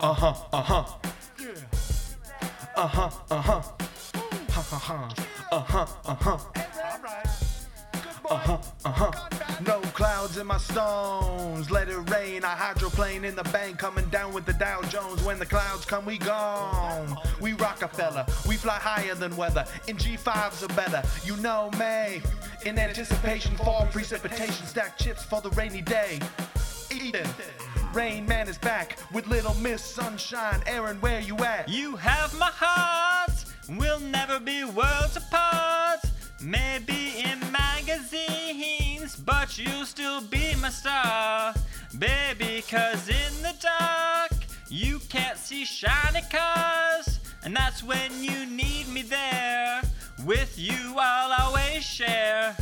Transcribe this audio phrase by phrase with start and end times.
[0.00, 0.84] Uh huh, uh huh.
[2.76, 3.62] Uh huh, uh huh.
[4.50, 5.14] Ha ha ha.
[5.50, 6.38] Uh huh, uh huh.
[8.30, 9.10] Uh huh, uh huh.
[9.66, 11.72] No clouds in my stones.
[11.72, 12.44] Let it rain.
[12.44, 13.78] I hydroplane in the bank.
[13.78, 15.20] Coming down with the Dow Jones.
[15.24, 17.18] When the clouds come, we gone.
[17.40, 18.24] We Rockefeller.
[18.46, 19.64] We fly higher than weather.
[19.88, 21.02] In G5s are better.
[21.24, 22.22] You know me.
[22.64, 24.64] In anticipation, fall precipitation.
[24.64, 26.20] Stack chips for the rainy day.
[26.92, 27.26] Eden.
[27.94, 30.62] Rain Man is back with Little Miss Sunshine.
[30.66, 31.68] Aaron, where you at?
[31.68, 33.44] You have my heart.
[33.68, 36.00] We'll never be worlds apart.
[36.42, 41.54] Maybe in magazines, but you'll still be my star.
[41.98, 44.32] Baby, cause in the dark,
[44.68, 47.18] you can't see shiny cars.
[47.42, 49.82] And that's when you need me there.
[50.26, 52.54] With you, I'll always share.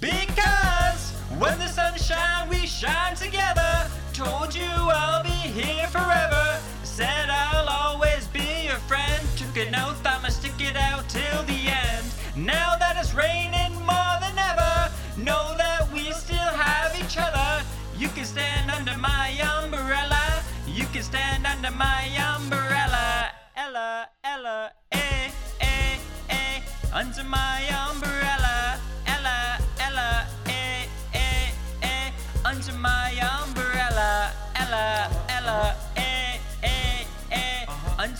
[0.00, 3.90] Because when the sun shines, we shine together.
[4.14, 6.60] Told you I'll be here forever.
[6.84, 9.20] Said I'll always be your friend.
[9.36, 12.06] Took an oath, I'ma stick it out till the end.
[12.36, 17.66] Now that it's raining more than ever, know that we still have each other.
[17.98, 20.44] You can stand under my umbrella.
[20.68, 23.32] You can stand under my umbrella.
[23.56, 25.98] Ella, Ella, eh, eh,
[26.30, 26.60] eh.
[26.92, 28.43] Under my umbrella.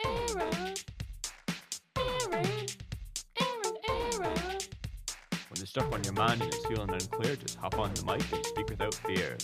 [0.04, 0.48] Aaron,
[1.96, 2.46] Aaron,
[3.38, 4.58] Aaron, Aaron.
[5.48, 8.22] When there's stuff on your mind and it's feeling unclear, just hop on the mic
[8.32, 9.36] and speak without fear.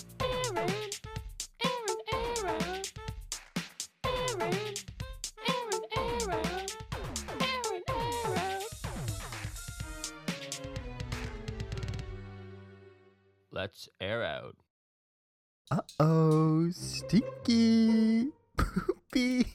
[13.58, 14.54] Let's air out.
[15.68, 19.46] Uh oh, stinky, poopy,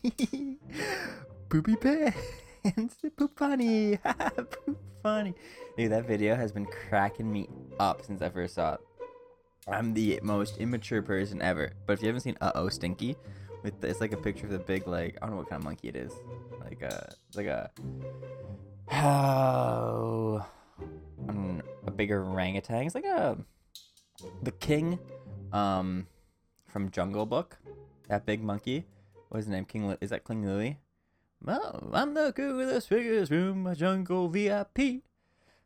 [1.48, 5.34] poopy pants, poop funny, poop funny.
[5.78, 7.48] Dude, that video has been cracking me
[7.80, 8.82] up since I first saw it.
[9.70, 11.72] I'm the most immature person ever.
[11.86, 13.16] But if you haven't seen Uh Oh Stinky,
[13.64, 15.62] with the, it's like a picture of the big like I don't know what kind
[15.62, 16.12] of monkey it is,
[16.60, 17.72] like a like a
[18.92, 20.46] oh,
[21.88, 22.86] a bigger orangutan.
[22.86, 23.38] It's like a
[24.42, 25.00] the king
[25.52, 26.08] um
[26.68, 27.58] from Jungle Book.
[28.10, 28.86] That big monkey.
[29.30, 29.66] What is his name?
[29.66, 30.78] King Lu- is that King Louis?
[31.44, 35.04] Well, I'm the coolest biggest room, my jungle VIP.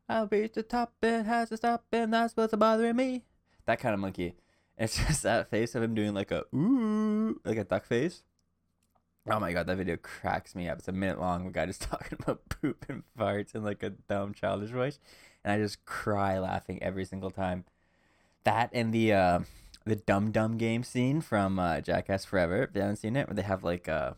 [0.10, 3.26] I'll reach the top, and has to stop, and that's what's bothering me.
[3.66, 4.36] That kind of monkey.
[4.78, 8.24] It's just that face of him doing like a ooh, like a duck face.
[9.30, 10.80] Oh my god, that video cracks me up.
[10.80, 11.46] It's a minute long.
[11.46, 15.00] The guy just talking about poop and farts in like a dumb childish voice,
[15.44, 17.66] and I just cry laughing every single time.
[18.48, 19.40] That and the uh,
[19.84, 22.64] the Dum Dum game scene from uh, Jackass Forever.
[22.64, 24.16] If you haven't seen it, where they have like a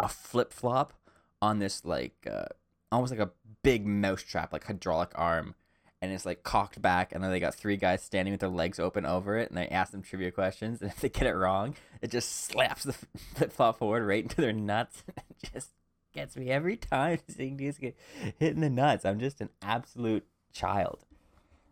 [0.00, 0.94] a flip flop
[1.40, 2.46] on this like uh,
[2.90, 3.30] almost like a
[3.62, 5.54] big mouse trap, like hydraulic arm,
[6.02, 8.80] and it's like cocked back, and then they got three guys standing with their legs
[8.80, 11.76] open over it, and they ask them trivia questions, and if they get it wrong,
[12.02, 12.92] it just slaps the
[13.34, 15.04] flip flop forward right into their nuts.
[15.16, 15.70] it just
[16.12, 17.96] gets me every time seeing these get
[18.40, 19.04] hit in the nuts.
[19.04, 21.04] I'm just an absolute child.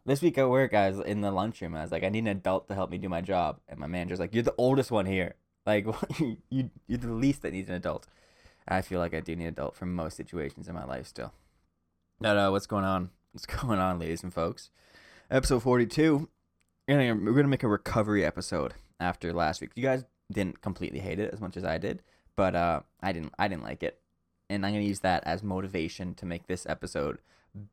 [0.08, 1.76] This week at work, I was in the lunchroom.
[1.76, 3.86] I was like, I need an adult to help me do my job, and my
[3.86, 5.34] manager's like, "You're the oldest one here.
[5.66, 5.84] Like,
[6.48, 8.06] you you're the least that needs an adult."
[8.66, 11.34] I feel like I do need an adult for most situations in my life still.
[12.20, 13.10] No, no, what's going on?
[13.32, 14.70] What's going on, ladies and folks?
[15.30, 16.26] Episode 42.
[16.88, 19.72] We're we're gonna make a recovery episode after last week.
[19.74, 22.02] You guys didn't completely hate it as much as I did,
[22.34, 23.34] but uh, I didn't.
[23.38, 24.00] I didn't like it,
[24.48, 27.18] and I'm gonna use that as motivation to make this episode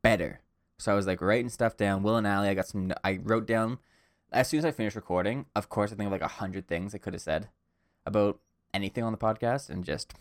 [0.02, 0.40] better.
[0.78, 2.02] So I was like writing stuff down.
[2.02, 2.92] Will and Allie, I got some.
[3.02, 3.78] I wrote down
[4.32, 5.46] as soon as I finished recording.
[5.54, 7.48] Of course, I think of like a hundred things I could have said
[8.04, 8.40] about
[8.74, 10.14] anything on the podcast, and just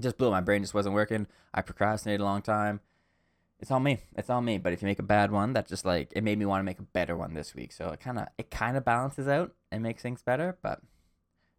[0.00, 0.30] just blew.
[0.30, 1.26] My brain just wasn't working.
[1.52, 2.80] I procrastinated a long time.
[3.60, 4.00] It's on me.
[4.16, 4.58] It's on me.
[4.58, 6.64] But if you make a bad one, that just like it made me want to
[6.64, 7.72] make a better one this week.
[7.72, 10.58] So it kind of it kind of balances out and makes things better.
[10.62, 10.80] But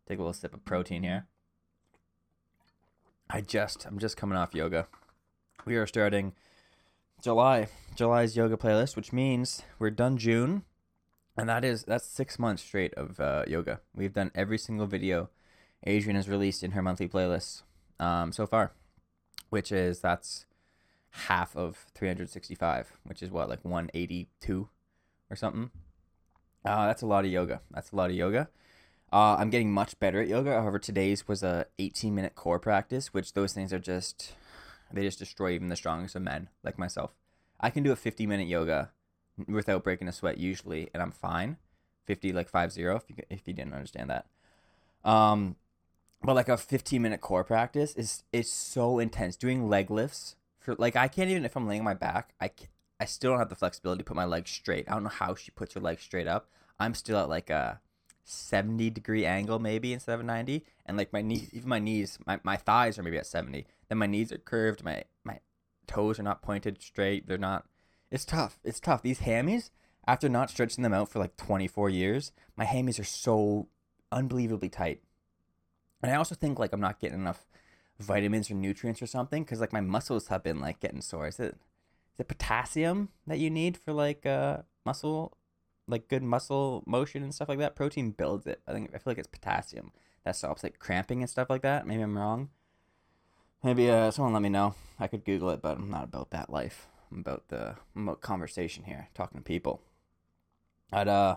[0.07, 1.27] take a little sip of protein here.
[3.29, 4.87] I just I'm just coming off yoga.
[5.65, 6.33] We are starting
[7.25, 7.67] July.
[7.95, 10.61] July's yoga playlist, which means we're done June,
[11.35, 13.81] and that is that's six months straight of uh, yoga.
[13.95, 15.31] We've done every single video
[15.87, 17.63] Adriene has released in her monthly playlists
[17.99, 18.73] um, so far,
[19.49, 20.45] which is that's
[21.25, 24.69] half of 365, which is what like 182
[25.31, 25.71] or something.
[26.63, 27.59] Uh, that's a lot of yoga.
[27.71, 28.49] That's a lot of yoga.
[29.11, 30.61] Uh, I'm getting much better at yoga.
[30.61, 34.35] However, today's was a 18 minute core practice, which those things are just
[34.95, 37.11] they just destroy even the strongest of men like myself.
[37.59, 38.91] I can do a 50 minute yoga
[39.47, 41.57] without breaking a sweat usually, and I'm fine.
[42.05, 44.27] 50 like five zero if you if you didn't understand that.
[45.03, 45.55] Um,
[46.23, 49.35] but like a 15 minute core practice is is so intense.
[49.35, 52.49] Doing leg lifts for like I can't even if I'm laying on my back, I
[52.49, 52.67] can,
[52.99, 54.89] I still don't have the flexibility to put my legs straight.
[54.89, 56.49] I don't know how she puts her legs straight up.
[56.79, 57.79] I'm still at like a
[58.25, 62.39] 70 degree angle maybe instead of 90 and like my knees even my knees my,
[62.43, 65.39] my thighs are maybe at 70 then my knees are curved my my
[65.87, 67.65] toes are not pointed straight they're not
[68.11, 69.01] it's tough it's tough.
[69.01, 69.69] These hammies
[70.07, 73.67] after not stretching them out for like 24 years my hammies are so
[74.11, 75.01] unbelievably tight.
[76.01, 77.45] And i also think like i'm not getting enough
[77.99, 81.27] vitamins or nutrients or something because like my muscles have been like getting sore.
[81.27, 81.57] Is it
[82.13, 85.37] is it potassium that you need for like uh muscle
[85.87, 87.75] like good muscle motion and stuff like that.
[87.75, 88.61] Protein builds it.
[88.67, 89.91] I think I feel like it's potassium
[90.23, 91.87] that stops like cramping and stuff like that.
[91.87, 92.49] Maybe I'm wrong.
[93.63, 94.75] Maybe uh, someone let me know.
[94.99, 96.87] I could Google it, but I'm not about that life.
[97.11, 99.81] I'm about the I'm about conversation here, talking to people.
[100.91, 101.35] But uh,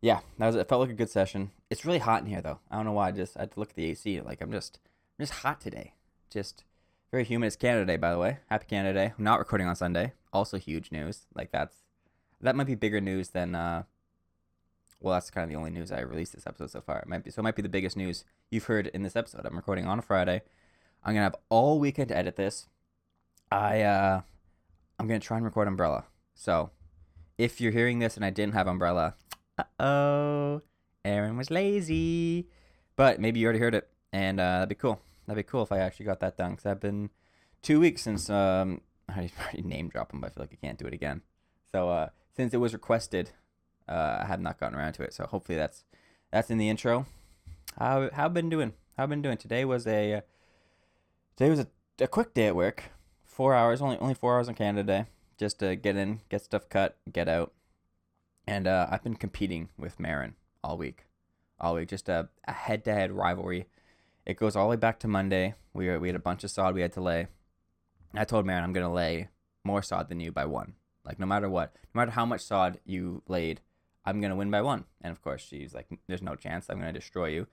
[0.00, 0.68] yeah, that was it.
[0.68, 1.50] Felt like a good session.
[1.70, 2.60] It's really hot in here though.
[2.70, 3.08] I don't know why.
[3.08, 4.20] I just I had to look at the AC.
[4.20, 4.78] Like I'm just
[5.18, 5.94] I'm just hot today.
[6.30, 6.64] Just
[7.10, 7.48] very humid.
[7.48, 8.38] It's Canada Day, by the way.
[8.50, 9.12] Happy Canada Day.
[9.16, 10.12] I'm not recording on Sunday.
[10.32, 11.26] Also huge news.
[11.34, 11.76] Like that's
[12.40, 13.82] that might be bigger news than uh
[15.00, 17.00] well that's kind of the only news i released this episode so far.
[17.00, 19.44] It might be so it might be the biggest news you've heard in this episode.
[19.44, 20.42] I'm recording on a friday.
[21.04, 22.68] I'm gonna have all weekend to edit this.
[23.50, 24.20] I uh
[24.98, 26.04] i'm gonna try and record umbrella.
[26.34, 26.70] So
[27.36, 29.14] if you're hearing this and i didn't have umbrella
[29.58, 30.62] uh-oh
[31.04, 32.48] aaron was lazy.
[32.96, 35.00] But maybe you already heard it and uh that'd be cool.
[35.26, 37.10] That'd be cool if i actually got that done because i've been
[37.62, 40.78] two weeks since um i already name drop him but i feel like i can't
[40.78, 41.22] do it again.
[41.72, 42.08] So uh,
[42.38, 43.32] since it was requested,
[43.88, 45.12] uh, I have not gotten around to it.
[45.12, 45.82] So hopefully that's
[46.30, 47.06] that's in the intro.
[47.76, 48.74] How how been doing?
[48.96, 49.36] How been doing?
[49.36, 50.20] Today was a uh,
[51.36, 51.66] today was a,
[52.00, 52.84] a quick day at work.
[53.24, 55.06] Four hours, only only four hours on Canada Day,
[55.36, 57.52] just to get in, get stuff cut, get out.
[58.46, 61.06] And uh, I've been competing with Marin all week,
[61.60, 61.88] all week.
[61.88, 63.66] Just a, a head-to-head rivalry.
[64.24, 65.54] It goes all the way back to Monday.
[65.74, 67.26] We were, we had a bunch of sod we had to lay.
[68.14, 69.28] I told Marin I'm gonna lay
[69.64, 70.74] more sod than you by one.
[71.08, 73.62] Like no matter what, no matter how much sod you laid,
[74.04, 74.84] I'm gonna win by one.
[75.00, 76.66] And of course, she's like, "There's no chance.
[76.68, 77.46] I'm gonna destroy you."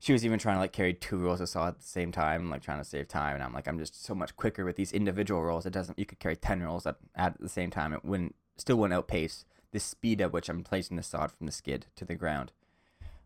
[0.00, 2.50] She was even trying to like carry two rolls of sod at the same time,
[2.50, 3.34] like trying to save time.
[3.34, 5.66] And I'm like, I'm just so much quicker with these individual rolls.
[5.66, 5.98] It doesn't.
[5.98, 7.92] You could carry ten rolls at, at the same time.
[7.92, 11.52] It wouldn't still wouldn't outpace the speed at which I'm placing the sod from the
[11.52, 12.52] skid to the ground.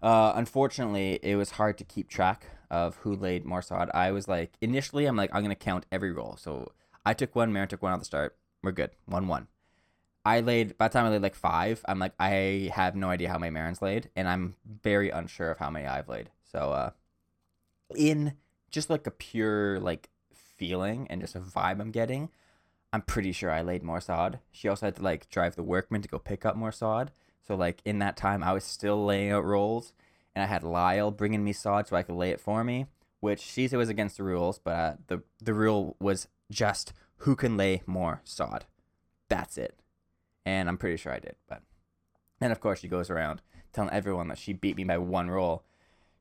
[0.02, 3.90] Uh, unfortunately, it was hard to keep track of who laid more sod.
[3.94, 6.36] I was like, initially, I'm like, I'm gonna count every roll.
[6.36, 6.72] So
[7.06, 8.36] I took one, Marin took one at the start.
[8.62, 9.48] We're good, one one.
[10.24, 13.28] I laid by the time I laid like five, I'm like I have no idea
[13.28, 16.30] how many Marin's laid, and I'm very unsure of how many I've laid.
[16.50, 16.90] So uh
[17.96, 18.34] in
[18.70, 22.30] just like a pure like feeling and just a vibe I'm getting,
[22.92, 24.38] I'm pretty sure I laid more sod.
[24.50, 27.10] She also had to like drive the workman to go pick up more sod.
[27.46, 29.92] So like in that time I was still laying out rolls
[30.34, 32.86] and I had Lyle bringing me sod so I could lay it for me,
[33.20, 37.36] which she said was against the rules, but uh, the the rule was just who
[37.36, 38.64] can lay more sod.
[39.28, 39.83] That's it
[40.44, 41.36] and I'm pretty sure I did.
[41.48, 41.62] But
[42.40, 43.42] and of course she goes around
[43.72, 45.64] telling everyone that she beat me by one roll,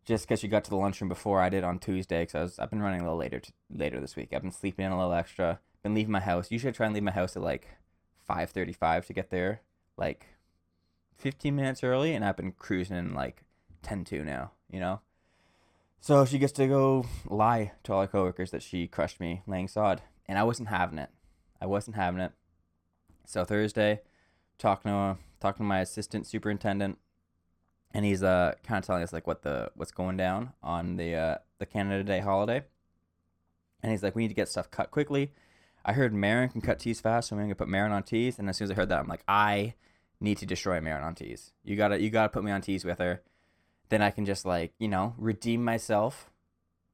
[0.05, 2.23] just because she got to the lunchroom before I did on Tuesday.
[2.23, 4.29] Because I was I've been running a little later t- later this week.
[4.33, 5.59] I've been sleeping in a little extra.
[5.83, 6.51] Been leaving my house.
[6.51, 7.67] Usually I try and leave my house at like
[8.25, 9.61] five thirty five to get there
[9.97, 10.27] like
[11.17, 13.43] fifteen minutes early, and I've been cruising in like
[13.83, 14.51] 10 2 now.
[14.69, 15.01] You know.
[15.99, 19.67] So she gets to go lie to all her coworkers that she crushed me laying
[19.67, 21.09] sod, and I wasn't having it.
[21.61, 22.33] I wasn't having it.
[23.25, 24.01] So Thursday,
[24.57, 26.97] talking to talking to my assistant superintendent,
[27.93, 31.15] and he's uh kind of telling us like what the what's going down on the
[31.15, 32.63] uh the Canada Day holiday.
[33.81, 35.33] And he's like, we need to get stuff cut quickly.
[35.83, 38.39] I heard Marin can cut tees fast, so I'm gonna put Marin on tees.
[38.39, 39.73] And as soon as I heard that, I'm like, I
[40.21, 41.51] need to destroy Marin on tees.
[41.63, 43.21] You gotta you gotta put me on tees with her.
[43.89, 46.31] Then I can just like you know redeem myself,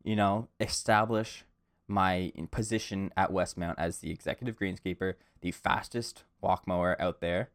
[0.04, 1.46] you know establish
[1.90, 7.50] my position at Westmount as the executive greenskeeper, the fastest walk mower out there,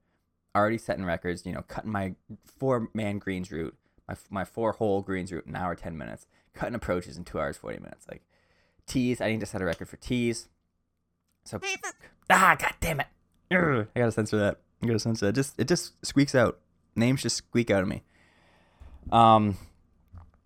[0.54, 1.46] already setting records.
[1.46, 2.14] You know, cutting my
[2.44, 3.76] four man greens route,
[4.08, 7.38] my my four hole greens route in an hour ten minutes, cutting approaches in two
[7.38, 8.06] hours forty minutes.
[8.10, 8.22] Like
[8.86, 10.48] tees, I need to set a record for tees.
[11.44, 11.60] So
[12.30, 13.06] ah, god damn it!
[13.94, 14.58] I gotta censor that.
[14.82, 15.34] I gotta censor that.
[15.34, 16.58] Just it just squeaks out.
[16.96, 18.02] Names just squeak out of me.
[19.12, 19.56] Um,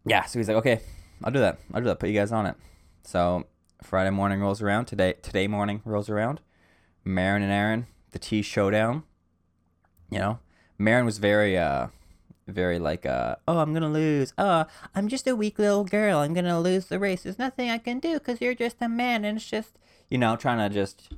[0.05, 0.25] yeah.
[0.25, 0.81] So he's like, okay,
[1.23, 1.59] I'll do that.
[1.73, 1.99] I'll do that.
[1.99, 2.57] Put you guys on it.
[3.05, 3.47] So
[3.83, 4.87] Friday morning rolls around.
[4.87, 6.41] Today today morning rolls around.
[7.05, 9.05] Marin and Aaron, the T showdown.
[10.11, 10.39] You know,
[10.79, 11.89] Marin was very uh
[12.47, 16.33] very like uh oh I'm gonna lose oh I'm just a weak little girl I'm
[16.33, 19.37] gonna lose the race there's nothing I can do because you're just a man and
[19.37, 21.13] it's just you know trying to just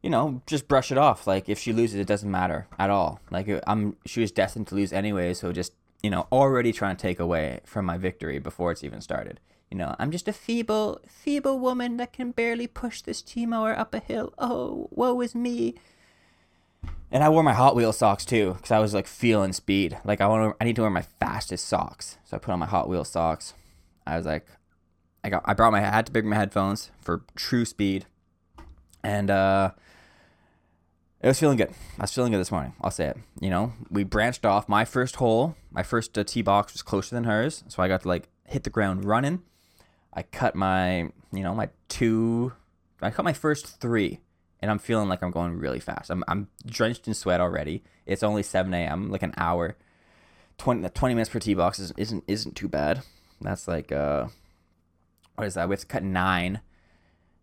[0.00, 3.20] you know just brush it off like if she loses it doesn't matter at all
[3.30, 5.72] like uh, I'm she was destined to lose anyway so just
[6.02, 9.40] you know already trying to take away from my victory before it's even started
[9.70, 13.94] you know I'm just a feeble feeble woman that can barely push this T-mower up
[13.94, 15.74] a hill oh woe is me
[17.14, 19.96] and I wore my Hot Wheels socks too, because I was like feeling speed.
[20.04, 22.18] Like I want to, I need to wear my fastest socks.
[22.24, 23.54] So I put on my Hot Wheels socks.
[24.04, 24.48] I was like,
[25.22, 28.06] I got, I brought my, I had to bring my headphones for true speed,
[29.04, 29.70] and uh,
[31.20, 31.70] it was feeling good.
[31.98, 32.74] I was feeling good this morning.
[32.80, 33.16] I'll say it.
[33.40, 34.68] You know, we branched off.
[34.68, 38.02] My first hole, my first uh, tee box was closer than hers, so I got
[38.02, 39.42] to like hit the ground running.
[40.14, 42.52] I cut my, you know, my two,
[43.02, 44.20] I cut my first three
[44.60, 46.10] and I'm feeling like I'm going really fast.
[46.10, 47.82] I'm, I'm drenched in sweat already.
[48.06, 49.76] It's only 7 a.m., like an hour.
[50.58, 53.02] 20, 20 minutes per tee box is, isn't isn't too bad.
[53.40, 54.28] That's like uh,
[55.34, 55.68] what is that?
[55.68, 56.60] We have to cut nine.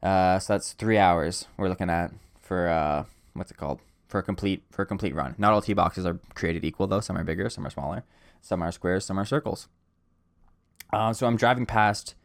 [0.02, 3.80] Uh, so that's three hours we're looking at for uh, what's it called?
[4.08, 5.36] For a complete for a complete run.
[5.38, 7.02] Not all tee boxes are created equal though.
[7.02, 8.04] Some are bigger, some are smaller,
[8.42, 9.68] some are squares, some are circles.
[10.94, 12.16] Um, so I'm driving past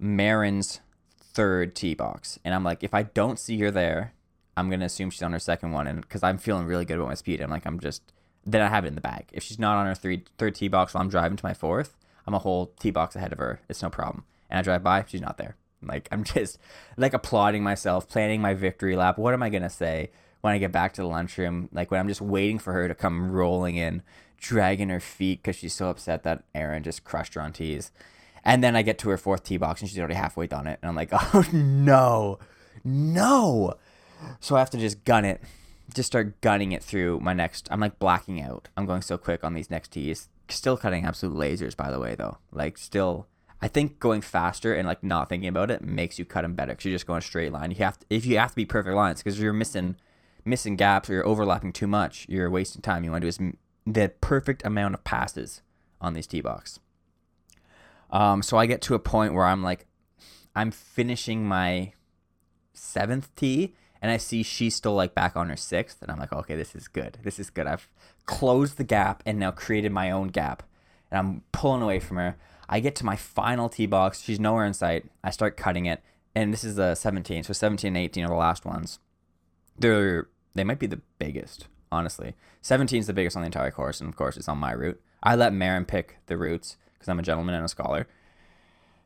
[0.00, 0.80] Marin's
[1.20, 4.14] third tee box, and I'm like, if I don't see her there,
[4.56, 7.08] I'm gonna assume she's on her second one, and because I'm feeling really good about
[7.08, 8.02] my speed, I'm like, I'm just
[8.44, 9.26] then I have it in the bag.
[9.32, 11.96] If she's not on her three, third tee box while I'm driving to my fourth,
[12.26, 13.60] I'm a whole tee box ahead of her.
[13.68, 14.24] It's no problem.
[14.48, 15.56] And I drive by, she's not there.
[15.82, 16.58] Like I'm just
[16.96, 19.18] like applauding myself, planning my victory lap.
[19.18, 21.68] What am I gonna say when I get back to the lunchroom?
[21.72, 24.02] Like when I'm just waiting for her to come rolling in,
[24.38, 27.92] dragging her feet because she's so upset that Aaron just crushed her on tees.
[28.44, 30.78] And then I get to her fourth tee box and she's already halfway done it.
[30.82, 32.38] And I'm like, oh no,
[32.84, 33.74] no.
[34.40, 35.40] So I have to just gun it,
[35.94, 37.68] just start gunning it through my next.
[37.70, 38.68] I'm like blacking out.
[38.76, 40.28] I'm going so quick on these next tees.
[40.48, 42.38] Still cutting absolute lasers, by the way, though.
[42.50, 43.28] Like, still,
[43.62, 46.72] I think going faster and like not thinking about it makes you cut them better
[46.72, 47.70] because you're just going straight line.
[47.70, 49.96] You have to, if you have to be perfect lines because you're missing,
[50.44, 53.04] missing gaps or you're overlapping too much, you're wasting time.
[53.04, 53.54] You want to do is
[53.86, 55.62] the perfect amount of passes
[56.00, 56.80] on these tee box.
[58.10, 59.86] Um, so I get to a point where I'm like,
[60.54, 61.92] I'm finishing my
[62.72, 66.32] seventh tee, and I see she's still like back on her sixth, and I'm like,
[66.32, 67.18] okay, this is good.
[67.22, 67.66] This is good.
[67.66, 67.88] I've
[68.26, 70.62] closed the gap and now created my own gap,
[71.10, 72.36] and I'm pulling away from her.
[72.68, 74.22] I get to my final tee box.
[74.22, 75.06] She's nowhere in sight.
[75.22, 76.02] I start cutting it,
[76.34, 77.44] and this is the 17.
[77.44, 78.98] So 17 and 18 are the last ones.
[79.78, 82.34] They're they might be the biggest, honestly.
[82.62, 85.00] 17 is the biggest on the entire course, and of course, it's on my route.
[85.22, 88.06] I let Marin pick the routes because I'm a gentleman and a scholar.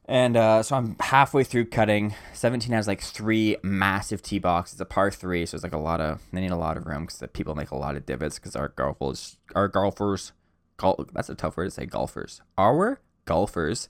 [0.07, 2.15] And uh, so I'm halfway through cutting.
[2.35, 4.75] 17 has like three massive tee boxes.
[4.75, 6.21] It's a par three, so it's like a lot of.
[6.33, 8.55] They need a lot of room because the people make a lot of divots because
[8.55, 10.33] our golfers, our golfers,
[10.77, 11.87] gol- that's a tough word to say.
[11.87, 13.89] Golfers, our golfers,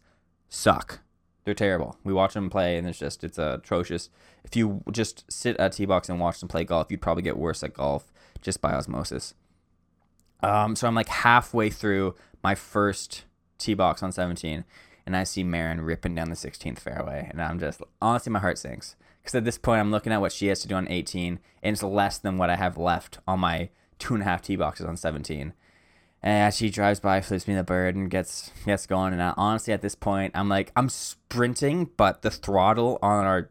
[0.49, 1.01] suck.
[1.45, 1.99] They're terrible.
[2.05, 4.09] We watch them play, and it's just it's atrocious.
[4.45, 7.25] If you just sit at a tee box and watch them play golf, you'd probably
[7.25, 9.35] get worse at golf just by osmosis.
[10.45, 13.25] Um, so I'm like halfway through my first
[13.59, 14.65] tee box on 17,
[15.07, 18.59] and I see Marin ripping down the 16th fairway, and I'm just honestly my heart
[18.59, 21.39] sinks because at this point I'm looking at what she has to do on 18,
[21.63, 24.57] and it's less than what I have left on my two and a half tee
[24.57, 25.55] boxes on 17.
[26.23, 29.13] And as she drives by, flips me the bird and gets gets going.
[29.13, 33.51] And I, honestly, at this point, I'm like I'm sprinting, but the throttle on our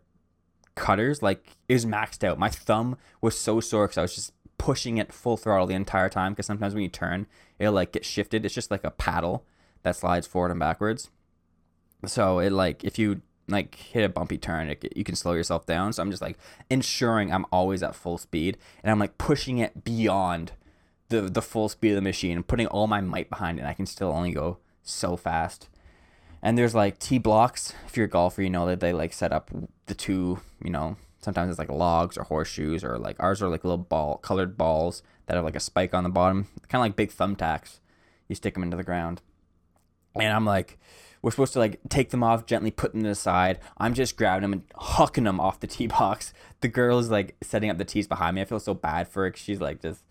[0.75, 2.39] cutters like is maxed out.
[2.39, 6.10] My thumb was so sore because I was just pushing it full throttle the entire
[6.10, 6.33] time.
[6.33, 7.27] Because sometimes when you turn,
[7.60, 8.43] it'll like get shifted.
[8.43, 9.45] It's just like a paddle
[9.84, 11.10] that slides forward and backwards.
[12.06, 15.66] So it like if you like hit a bumpy turn, it, you can slow yourself
[15.66, 15.94] down.
[15.94, 16.38] So I'm just like
[16.70, 20.54] ensuring I'm always at full speed, and I'm like pushing it beyond
[21.10, 23.62] the the full speed of the machine and putting all my might behind it.
[23.62, 25.70] And I can still only go so fast.
[26.42, 27.74] And there's like T blocks.
[27.88, 29.50] If you're a golfer, you know that they like set up
[29.86, 30.40] the two.
[30.63, 34.18] You know, sometimes it's like logs or horseshoes or like ours are like little ball
[34.18, 37.80] colored balls that have like a spike on the bottom, kind of like big thumbtacks.
[38.28, 39.22] You stick them into the ground,
[40.15, 40.77] and I'm like,
[41.22, 43.60] we're supposed to like take them off, gently put them aside.
[43.77, 46.34] I'm just grabbing them and hucking them off the tee box.
[46.62, 48.41] The girl is like setting up the tees behind me.
[48.41, 49.34] I feel so bad for her.
[49.36, 50.03] she's like just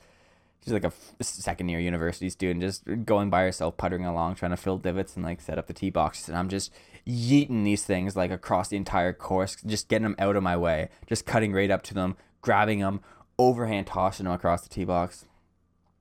[0.64, 4.56] she's like a second year university student just going by herself puttering along trying to
[4.56, 6.72] fill divots and like set up the tee boxes and i'm just
[7.06, 10.88] yeeting these things like across the entire course just getting them out of my way
[11.06, 13.00] just cutting right up to them grabbing them
[13.38, 15.26] overhand tossing them across the tee box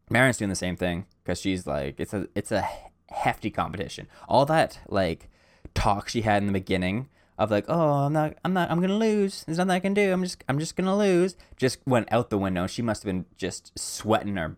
[0.10, 2.68] Marin's doing the same thing because she's like it's a it's a
[3.12, 4.08] hefty competition.
[4.28, 5.30] All that like
[5.74, 8.98] talk she had in the beginning of like oh i'm not i'm not i'm gonna
[8.98, 9.44] lose.
[9.44, 10.12] There's nothing i can do.
[10.12, 12.68] I'm just i'm just gonna lose just went out the window.
[12.68, 14.58] She must have been just sweating her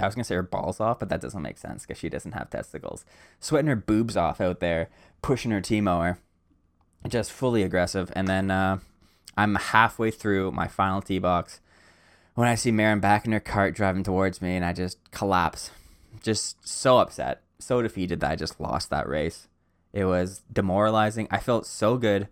[0.00, 2.32] I was gonna say her balls off, but that doesn't make sense because she doesn't
[2.32, 3.04] have testicles.
[3.38, 4.88] Sweating her boobs off out there,
[5.22, 6.18] pushing her T mower,
[7.08, 8.10] just fully aggressive.
[8.16, 8.78] And then uh,
[9.36, 11.60] I'm halfway through my final tee box
[12.34, 15.70] when I see Marin back in her cart driving towards me, and I just collapse,
[16.20, 19.48] just so upset, so defeated that I just lost that race.
[19.92, 21.28] It was demoralizing.
[21.30, 22.28] I felt so good,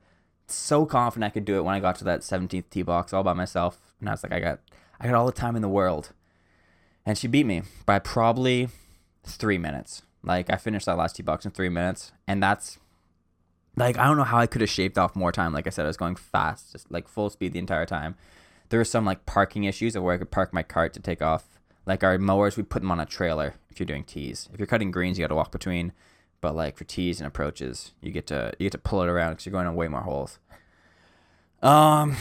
[0.46, 3.22] so confident I could do it when I got to that 17th tee box all
[3.22, 4.60] by myself, and I was like, I got,
[5.00, 6.12] I got all the time in the world
[7.04, 8.68] and she beat me by probably
[9.24, 10.02] three minutes.
[10.22, 12.78] Like I finished that last tee box in three minutes, and that's
[13.76, 15.52] like I don't know how I could have shaved off more time.
[15.52, 18.14] Like I said, I was going fast, just like full speed the entire time.
[18.68, 21.20] There were some like parking issues of where I could park my cart to take
[21.20, 21.44] off.
[21.86, 23.54] Like our mowers, we put them on a trailer.
[23.70, 25.92] If you're doing tees, if you're cutting greens, you got to walk between.
[26.40, 29.32] But like for tees and approaches, you get to you get to pull it around
[29.32, 30.38] because you're going on way more holes.
[31.62, 32.16] Um,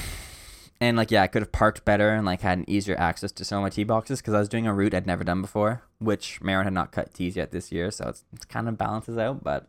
[0.80, 3.44] and like yeah, I could have parked better and like had an easier access to
[3.44, 5.84] some of my tee boxes because I was doing a route I'd never done before,
[6.00, 9.18] which Marin had not cut tees yet this year, so it's, it's kind of balances
[9.18, 9.44] out.
[9.44, 9.68] But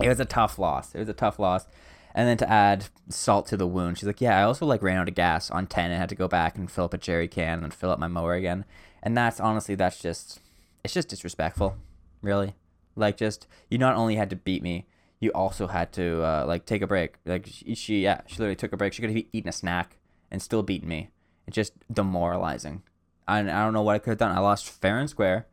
[0.00, 0.94] it was a tough loss.
[0.94, 1.66] It was a tough loss.
[2.14, 4.96] And then to add salt to the wound, she's like, "Yeah, I also like ran
[4.96, 7.28] out of gas on ten and had to go back and fill up a jerry
[7.28, 8.64] can and fill up my mower again."
[9.02, 10.40] And that's honestly, that's just,
[10.84, 11.76] it's just disrespectful,
[12.22, 12.54] really.
[12.94, 14.86] Like, just you not only had to beat me,
[15.20, 17.14] you also had to uh, like take a break.
[17.24, 18.92] Like she, she, yeah, she literally took a break.
[18.92, 19.98] She could have eaten a snack
[20.30, 21.10] and still beaten me.
[21.46, 22.82] It's just demoralizing.
[23.28, 24.36] I, I don't know what I could have done.
[24.36, 25.46] I lost fair and square.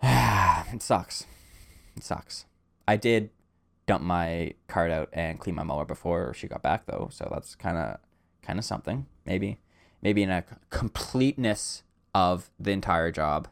[0.02, 1.26] it sucks.
[1.96, 2.46] It sucks.
[2.86, 3.30] I did
[3.86, 7.54] dump my cart out and clean my mower before she got back though, so that's
[7.54, 7.98] kind of
[8.42, 9.06] kind of something.
[9.24, 9.58] Maybe
[10.02, 11.82] maybe in a completeness
[12.14, 13.48] of the entire job,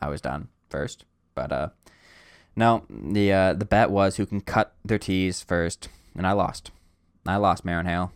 [0.00, 1.04] I was done first.
[1.34, 1.68] But uh,
[2.56, 6.70] no, the uh, the bet was who can cut their tees first, and I lost.
[7.26, 8.12] I lost Marin Hale,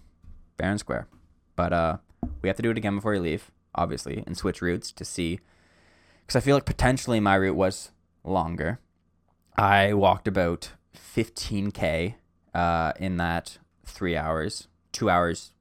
[0.58, 1.08] fair and square.
[1.56, 1.96] But uh,
[2.42, 5.40] we have to do it again before we leave, obviously, and switch routes to see.
[6.20, 7.90] Because I feel like potentially my route was
[8.22, 8.80] longer.
[9.56, 12.14] I walked about 15k
[12.54, 15.52] uh, in that three hours, two hours,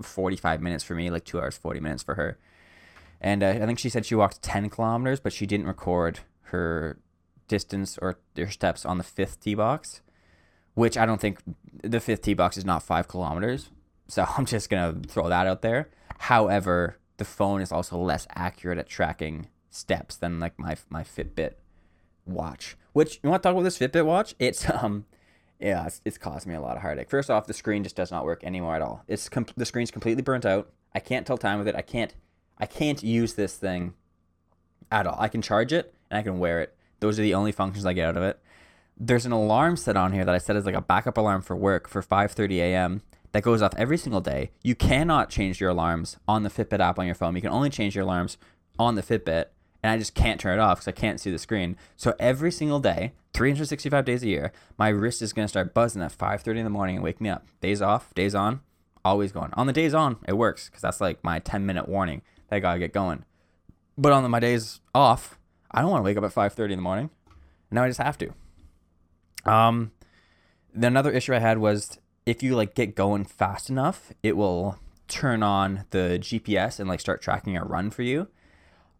[0.00, 2.38] 45 minutes for me, like two hours, 40 minutes for her.
[3.20, 6.98] And uh, I think she said she walked 10 kilometers, but she didn't record her
[7.48, 10.02] distance or her steps on the fifth tee box,
[10.74, 11.40] which I don't think
[11.82, 13.70] the fifth tee box is not five kilometers.
[14.08, 15.90] So I'm just to throw that out there.
[16.18, 21.54] However, the phone is also less accurate at tracking steps than like my, my Fitbit
[22.26, 22.76] watch.
[22.92, 24.34] Which you want to talk about this Fitbit watch?
[24.38, 25.06] It's um,
[25.60, 27.08] yeah, it's, it's caused me a lot of heartache.
[27.10, 29.02] First off, the screen just does not work anymore at all.
[29.08, 30.70] It's com- the screen's completely burnt out.
[30.94, 31.74] I can't tell time with it.
[31.74, 32.14] I can't
[32.58, 33.94] I can't use this thing
[34.90, 35.16] at all.
[35.18, 36.74] I can charge it and I can wear it.
[37.00, 38.38] Those are the only functions I get out of it.
[38.98, 41.54] There's an alarm set on here that I set as like a backup alarm for
[41.54, 43.02] work for 5:30 a.m.
[43.32, 44.50] that goes off every single day.
[44.62, 47.36] You cannot change your alarms on the Fitbit app on your phone.
[47.36, 48.38] You can only change your alarms
[48.78, 49.46] on the Fitbit
[49.82, 51.76] and I just can't turn it off because I can't see the screen.
[51.96, 56.12] So every single day, 365 days a year, my wrist is gonna start buzzing at
[56.12, 57.46] 5:30 in the morning and wake me up.
[57.60, 58.60] Days off, days on,
[59.04, 59.50] always going.
[59.52, 62.78] On the days on, it works because that's like my 10 minute warning that gotta
[62.78, 63.24] get going.
[63.98, 65.38] But on my days off,
[65.70, 67.10] I don't want to wake up at 5:30 in the morning.
[67.70, 68.32] Now I just have to.
[69.44, 69.92] Um,
[70.74, 74.78] the another issue I had was if you like get going fast enough, it will
[75.08, 78.28] turn on the GPS and like start tracking a run for you.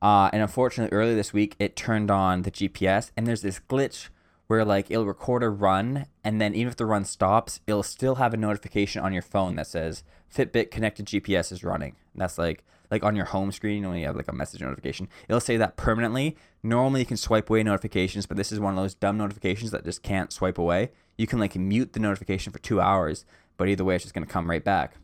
[0.00, 4.08] Uh, and unfortunately, earlier this week, it turned on the GPS, and there's this glitch
[4.46, 8.16] where like it'll record a run, and then even if the run stops, it'll still
[8.16, 11.96] have a notification on your phone that says Fitbit connected GPS is running.
[12.12, 15.08] And that's like like on your home screen when you have like a message notification.
[15.28, 16.36] It'll say that permanently.
[16.62, 19.84] Normally, you can swipe away notifications, but this is one of those dumb notifications that
[19.84, 20.90] just can't swipe away.
[21.16, 23.24] You can like mute the notification for two hours,
[23.56, 24.96] but either way, it's just gonna come right back.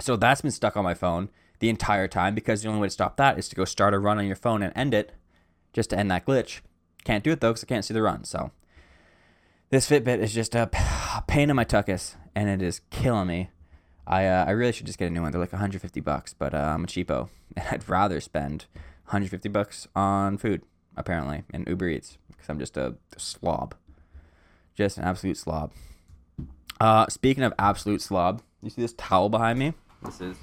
[0.00, 2.92] So that's been stuck on my phone the entire time because the only way to
[2.92, 5.12] stop that is to go start a run on your phone and end it
[5.72, 6.60] just to end that glitch.
[7.04, 8.24] Can't do it though because I can't see the run.
[8.24, 8.50] So
[9.68, 10.68] this Fitbit is just a,
[11.16, 13.50] a pain in my tuckus and it is killing me.
[14.10, 15.30] I uh, I really should just get a new one.
[15.30, 18.66] They're like 150 bucks, but uh, I'm a cheapo and I'd rather spend
[19.06, 20.62] 150 bucks on food
[20.96, 23.76] apparently and Uber Eats because I'm just a slob,
[24.74, 25.72] just an absolute slob.
[26.80, 29.74] Uh, speaking of absolute slob, you see this towel behind me?
[30.02, 30.36] This is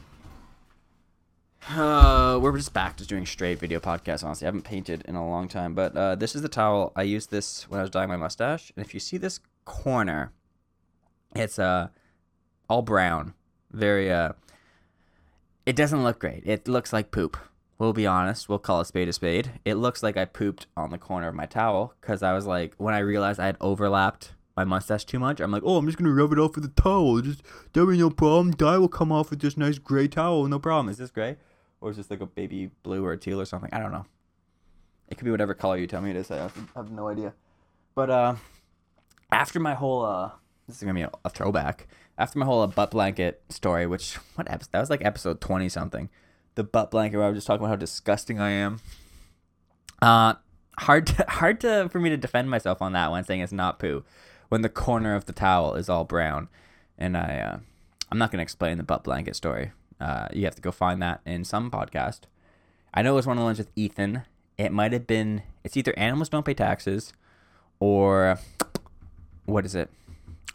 [1.69, 4.23] uh, we're just back to doing straight video podcasts.
[4.23, 7.01] Honestly, I haven't painted in a long time, but uh, this is the towel I
[7.01, 8.71] used this when I was dyeing my mustache.
[8.77, 10.31] And if you see this corner,
[11.35, 11.89] it's uh
[12.69, 13.33] all brown,
[13.71, 14.33] very uh.
[15.65, 16.43] It doesn't look great.
[16.45, 17.37] It looks like poop.
[17.77, 18.47] We'll be honest.
[18.47, 19.59] We'll call a spade a spade.
[19.65, 22.73] It looks like I pooped on the corner of my towel because I was like,
[22.77, 25.97] when I realized I had overlapped my mustache too much, I'm like, oh, I'm just
[25.97, 27.21] gonna rub it off with a towel.
[27.21, 27.41] Just
[27.73, 28.51] there'll be no problem.
[28.51, 30.89] Dye will come off with this nice gray towel, no problem.
[30.89, 31.37] Is this gray?
[31.81, 33.69] or is this like a baby blue or teal or something?
[33.71, 34.05] I don't know.
[35.09, 36.31] It could be whatever color you tell me it is.
[36.31, 37.33] I have, I have no idea.
[37.95, 38.35] But uh,
[39.31, 40.31] after my whole uh,
[40.67, 41.87] this is gonna be a, a throwback.
[42.17, 44.71] After my whole uh, butt blanket story, which what episode?
[44.71, 46.09] That was like episode twenty something.
[46.55, 48.79] The butt blanket where I was just talking about how disgusting I am.
[50.01, 50.33] Uh,
[50.79, 53.79] hard to, hard to for me to defend myself on that one, saying it's not
[53.79, 54.03] poo,
[54.49, 56.49] when the corner of the towel is all brown,
[56.97, 57.59] and I uh,
[58.11, 59.71] I'm not gonna explain the butt blanket story.
[59.99, 62.21] Uh, you have to go find that in some podcast.
[62.93, 64.23] I know it was one of the ones with Ethan.
[64.57, 65.43] It might have been.
[65.63, 67.13] It's either animals don't pay taxes,
[67.79, 68.39] or
[69.45, 69.89] what is it?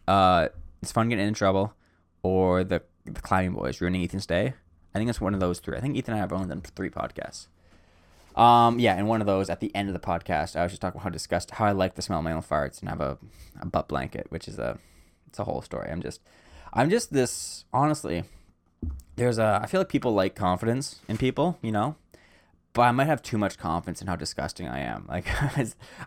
[0.09, 0.49] Uh,
[0.83, 1.75] it's fun getting in trouble,
[2.23, 4.55] or the the climbing boys ruining Ethan's day.
[4.95, 5.77] I think it's one of those three.
[5.77, 7.47] I think Ethan and I have only done three podcasts.
[8.37, 10.81] Um, yeah, and one of those at the end of the podcast, I was just
[10.81, 13.01] talking about how disgust, how I like the smell of my own farts and have
[13.01, 13.19] a,
[13.61, 14.79] a butt blanket, which is a,
[15.27, 15.91] it's a whole story.
[15.91, 16.21] I'm just,
[16.73, 18.25] I'm just this honestly.
[19.17, 21.97] There's a, I feel like people like confidence in people, you know,
[22.73, 25.07] but I might have too much confidence in how disgusting I am.
[25.09, 25.27] Like,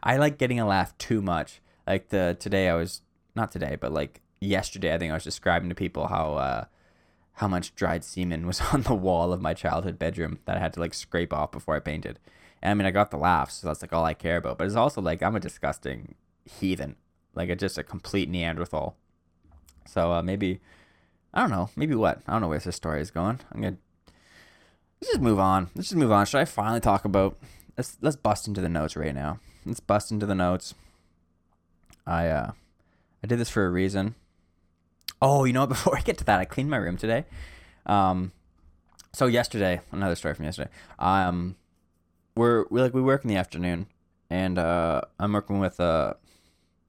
[0.02, 1.62] I like getting a laugh too much.
[1.86, 3.02] Like the today I was
[3.36, 6.66] not today, but like yesterday, I think I was describing to people how uh,
[7.34, 10.74] how much dried semen was on the wall of my childhood bedroom that I had
[10.74, 12.20] to like scrape off before I painted.
[12.62, 14.58] And I mean, I got the laughs, so that's like all I care about.
[14.58, 16.96] But it's also like I'm a disgusting heathen,
[17.34, 18.96] like a, just a complete Neanderthal.
[19.88, 20.62] So uh, maybe
[21.34, 23.40] I don't know, maybe what I don't know where this story is going.
[23.52, 23.78] I'm gonna
[25.02, 25.70] let's just move on.
[25.76, 26.26] Let's just move on.
[26.26, 27.38] Should I finally talk about?
[27.78, 29.40] Let's let's bust into the notes right now.
[29.66, 30.74] Let's bust into the notes.
[32.08, 32.52] I uh,
[33.24, 34.16] I did this for a reason.
[35.26, 35.66] Oh, you know?
[35.76, 37.26] Before I get to that, I cleaned my room today.
[37.88, 38.32] Um,
[39.12, 40.70] so yesterday, another story from yesterday.
[41.00, 41.56] Um,
[42.36, 43.88] we're we like we work in the afternoon,
[44.30, 46.14] and uh, I'm working with uh,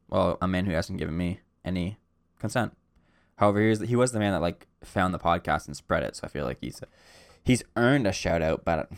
[0.08, 1.96] well, a man who hasn't given me any
[2.38, 2.76] consent.
[3.36, 6.16] However, he was he was the man that like found the podcast and spread it.
[6.16, 6.82] So I feel like he's
[7.42, 8.64] he's earned a shout out.
[8.66, 8.90] But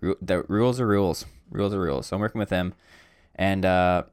[0.00, 1.26] the rules are rules.
[1.50, 2.06] Rules are rules.
[2.06, 2.72] So I'm working with him,
[3.34, 4.04] and uh,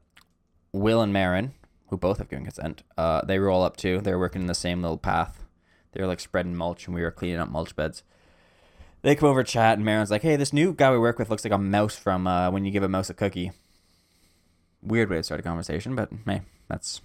[0.72, 1.54] Will and Marin,
[1.90, 4.00] who both have given consent, uh, they roll up too.
[4.00, 5.44] They're working in the same little path.
[5.92, 8.02] They're like spreading mulch, and we were cleaning up mulch beds.
[9.02, 11.44] They come over chat, and Marin's like, "Hey, this new guy we work with looks
[11.44, 13.52] like a mouse from uh, when you give a mouse a cookie."
[14.82, 17.00] Weird way to start a conversation, but hey, that's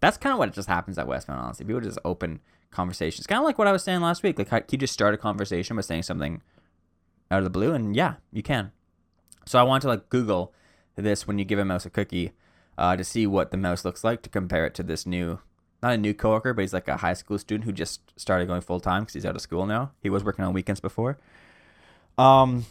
[0.00, 1.38] that's kind of what just happens at Westmount.
[1.38, 4.38] Honestly, people just open conversations, kind of like what I was saying last week.
[4.38, 6.42] Like, how- you just start a conversation by saying something
[7.30, 8.72] out of the blue, and yeah, you can.
[9.46, 10.52] So I want to like Google
[10.96, 12.32] this when you give a mouse a cookie
[12.78, 15.38] uh, to see what the mouse looks like to compare it to this new,
[15.82, 18.60] not a new coworker, but he's like a high school student who just started going
[18.60, 19.92] full time because he's out of school now.
[20.02, 21.18] He was working on weekends before.
[22.18, 22.66] Um,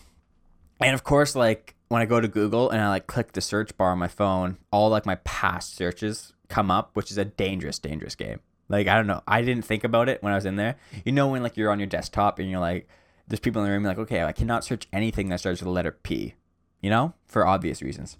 [0.79, 3.75] and of course, like when I go to Google and I like click the search
[3.77, 7.79] bar on my phone, all like my past searches come up, which is a dangerous,
[7.79, 8.39] dangerous game.
[8.67, 10.75] Like I don't know, I didn't think about it when I was in there.
[11.03, 12.87] You know when like you're on your desktop and you're like,
[13.27, 15.71] there's people in the room like, okay, I cannot search anything that starts with the
[15.71, 16.35] letter P,
[16.81, 18.17] you know, for obvious reasons.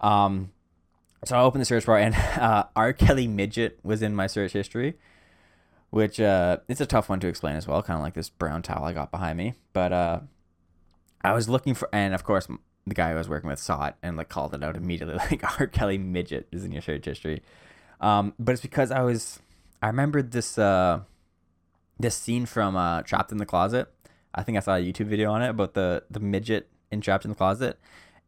[0.00, 0.50] Um,
[1.24, 2.92] so I opened the search bar and uh, R.
[2.92, 4.94] Kelly midget was in my search history,
[5.90, 7.82] which uh, it's a tough one to explain as well.
[7.82, 10.20] Kind of like this brown towel I got behind me, but uh,
[11.22, 12.48] I was looking for, and of course
[12.86, 15.60] the guy I was working with saw it and like called it out immediately, like
[15.60, 15.66] R.
[15.66, 17.42] Kelly midget is in your search history.
[18.00, 19.38] Um, but it's because I was,
[19.80, 21.00] I remembered this uh,
[21.98, 23.88] this scene from uh, Trapped in the Closet.
[24.34, 27.24] I think I saw a YouTube video on it about the the midget in Trapped
[27.24, 27.78] in the Closet,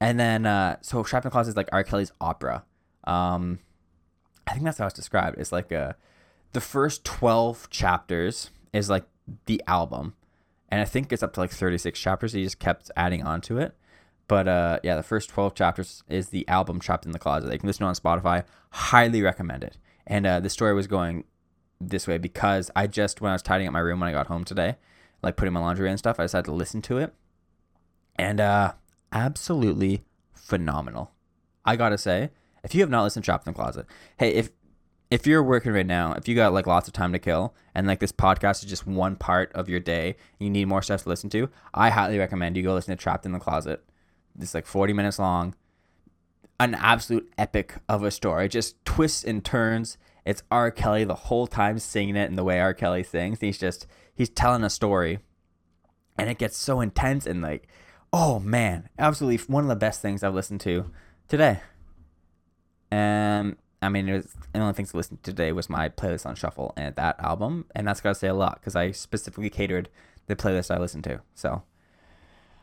[0.01, 1.83] and then uh, so Trapped in the Closet is like R.
[1.83, 2.65] Kelly's opera.
[3.07, 3.61] Um,
[4.47, 5.39] I think that's how it's described.
[5.39, 5.97] It's like a
[6.53, 9.05] the first twelve chapters is like
[9.47, 10.15] the album,
[10.69, 12.33] and I think it's up to like thirty six chapters.
[12.33, 13.75] He just kept adding on to it.
[14.27, 17.59] But uh, yeah, the first twelve chapters is the album "Trapped in the Closet." You
[17.59, 18.45] can listen on Spotify.
[18.71, 19.79] Highly recommend it.
[20.07, 21.25] And uh, the story was going
[21.81, 24.29] this way because I just when I was tidying up my room when I got
[24.29, 24.77] home today,
[25.23, 27.15] like putting my laundry and stuff, I decided to listen to it,
[28.17, 28.73] and uh,
[29.13, 31.13] absolutely phenomenal.
[31.65, 32.31] I gotta say,
[32.65, 33.87] if you have not listened to Trapped in the Closet,
[34.19, 34.51] hey, if
[35.11, 37.87] if you're working right now, if you got like lots of time to kill, and
[37.87, 41.09] like this podcast is just one part of your day, you need more stuff to
[41.09, 43.85] listen to, I highly recommend you go listen to Trapped in the Closet.
[44.41, 45.55] It's like 40 minutes long,
[46.59, 48.49] an absolute epic of a story.
[48.49, 49.99] Just twists and turns.
[50.25, 50.71] It's R.
[50.71, 52.75] Kelly the whole time singing it, and the way R.
[52.75, 55.19] Kelly sings, he's just he's telling a story,
[56.19, 57.69] and it gets so intense and like,
[58.13, 60.91] oh man, absolutely one of the best things I've listened to
[61.29, 61.61] today.
[62.95, 66.27] And I mean, it was, the only things to listen to today was my playlist
[66.27, 69.89] on shuffle and that album, and that's gotta say a lot because I specifically catered
[70.29, 71.21] the playlist I listened to.
[71.35, 71.65] So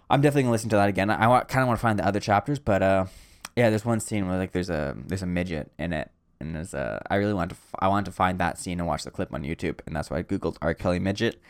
[0.10, 1.10] I'm definitely gonna listen to that again.
[1.10, 3.06] I want, kind of want to find the other chapters, but uh,
[3.58, 6.74] yeah, there's one scene where like there's a there's a midget in it, and there's
[6.74, 9.34] a I really want to I wanted to find that scene and watch the clip
[9.34, 10.74] on YouTube, and that's why I googled R.
[10.74, 11.42] Kelly midget.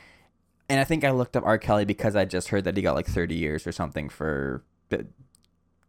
[0.70, 1.60] and I think I looked up R.
[1.60, 5.06] Kelly because I just heard that he got like 30 years or something for the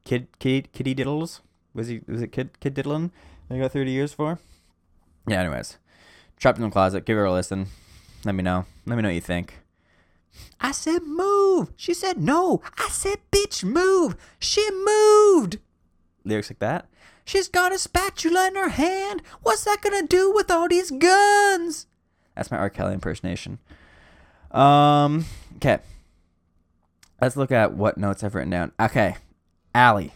[0.04, 1.40] kid kid kitty diddles.
[1.74, 3.10] Was he was it kid kid diddling?
[3.48, 4.38] That he got 30 years for.
[5.26, 5.40] Yeah.
[5.40, 5.78] Anyways,
[6.36, 7.04] trapped in the closet.
[7.04, 7.66] Give her a listen.
[8.24, 8.66] Let me know.
[8.86, 9.58] Let me know what you think.
[10.60, 11.72] I said move.
[11.76, 12.62] She said no.
[12.78, 14.16] I said bitch move.
[14.38, 15.58] She moved.
[16.24, 16.86] Lyrics like that.
[17.24, 19.22] She's got a spatula in her hand.
[19.42, 21.86] What's that gonna do with all these guns?
[22.34, 22.70] That's my R.
[22.70, 23.58] Kelly impersonation.
[24.50, 25.26] Um.
[25.56, 25.78] Okay.
[27.20, 28.72] Let's look at what notes I've written down.
[28.80, 29.16] Okay.
[29.74, 30.12] Ali.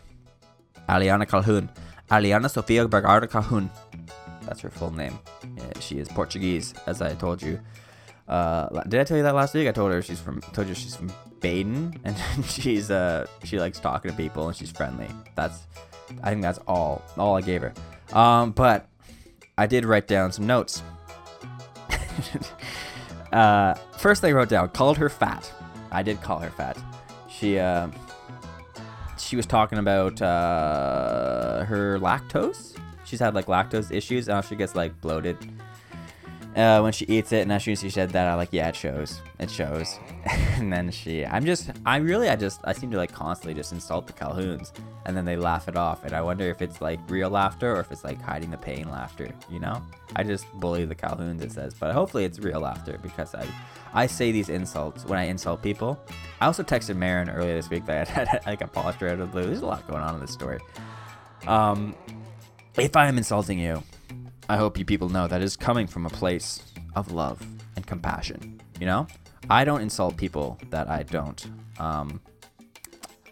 [0.89, 1.71] Aliana Calhoun.
[2.11, 3.71] Aliana Sofia Bergarda Calhoun.
[4.43, 5.19] That's her full name.
[5.57, 7.59] Yeah, she is Portuguese, as I told you.
[8.29, 9.69] Uh, did I tell you that last week?
[9.69, 10.41] I told her she's from.
[10.53, 14.71] Told you she's from Baden, and she's uh she likes talking to people and she's
[14.71, 15.09] friendly.
[15.35, 15.67] That's,
[16.23, 17.73] I think that's all all I gave her.
[18.13, 18.89] Um, but
[19.59, 20.83] I did write down some notes.
[23.33, 25.51] uh, first thing I wrote down called her fat.
[25.91, 26.77] I did call her fat.
[27.29, 27.89] She uh,
[29.19, 32.77] she was talking about uh, her lactose.
[33.05, 34.27] She's had like lactose issues.
[34.29, 35.37] Now she gets like bloated
[36.57, 37.43] uh, when she eats it.
[37.43, 39.21] And as soon as she said that, I like, yeah, it shows.
[39.39, 39.99] It shows.
[40.57, 43.73] and then she, I'm just, I really, I just, I seem to like constantly just
[43.73, 44.73] insult the Calhouns,
[45.05, 46.05] and then they laugh it off.
[46.05, 48.91] And I wonder if it's like real laughter or if it's like hiding the pain
[48.91, 49.31] laughter.
[49.51, 49.83] You know?
[50.17, 51.43] I just bully the Calhouns.
[51.43, 53.47] It says, but hopefully it's real laughter because I,
[53.93, 55.99] I say these insults when I insult people.
[56.41, 59.19] I also texted Marin earlier this week that I had like a posture out of
[59.21, 59.45] the blue.
[59.45, 60.61] There's a lot going on in this story.
[61.47, 61.95] Um,
[62.79, 63.83] if I am insulting you,
[64.49, 66.63] I hope you people know that is coming from a place
[66.95, 68.61] of love and compassion.
[68.79, 69.07] You know,
[69.51, 71.45] I don't insult people that I don't.
[71.79, 72.21] Um,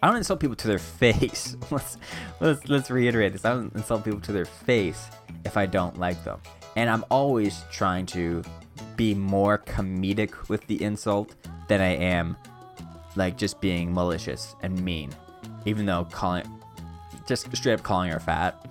[0.03, 1.55] I don't insult people to their face.
[1.71, 1.97] let's
[2.39, 3.45] let's let's reiterate this.
[3.45, 5.07] I don't insult people to their face
[5.45, 6.39] if I don't like them.
[6.75, 8.43] And I'm always trying to
[8.97, 11.35] be more comedic with the insult
[11.69, 12.35] than I am
[13.15, 15.11] like just being malicious and mean.
[15.65, 16.45] Even though calling
[17.25, 18.67] just straight up calling her fat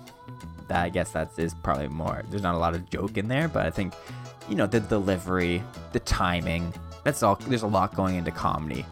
[0.67, 2.23] that I guess that is probably more.
[2.29, 3.93] There's not a lot of joke in there, but I think,
[4.49, 6.73] you know, the delivery, the timing.
[7.03, 7.35] That's all.
[7.35, 8.85] There's a lot going into comedy.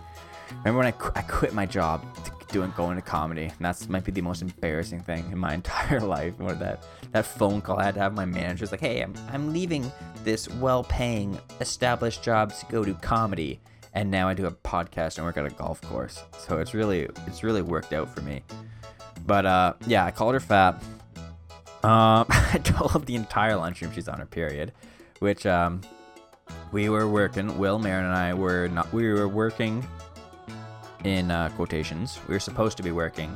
[0.59, 3.89] Remember when I, qu- I quit my job to doing going to comedy, and that's
[3.89, 6.37] might be the most embarrassing thing in my entire life.
[6.37, 9.51] What that that phone call I had to have my manager's like, hey, I'm I'm
[9.51, 9.91] leaving
[10.23, 13.59] this well-paying established job to go to comedy,
[13.93, 16.23] and now I do a podcast and work at a golf course.
[16.37, 18.43] So it's really it's really worked out for me.
[19.25, 20.81] But uh, yeah, I called her fat.
[21.83, 24.71] Um, I told the entire lunchroom she's on her period,
[25.19, 25.81] which um,
[26.71, 27.57] we were working.
[27.57, 28.91] Will, Marin, and I were not.
[28.93, 29.85] We were working
[31.03, 32.19] in uh, quotations.
[32.27, 33.35] We were supposed to be working.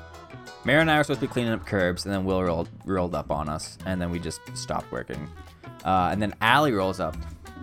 [0.64, 3.16] Marin and I were supposed to be cleaning up curbs, and then Will rolled rolled
[3.16, 5.30] up on us, and then we just stopped working.
[5.86, 7.16] Uh, and then Allie rolls up,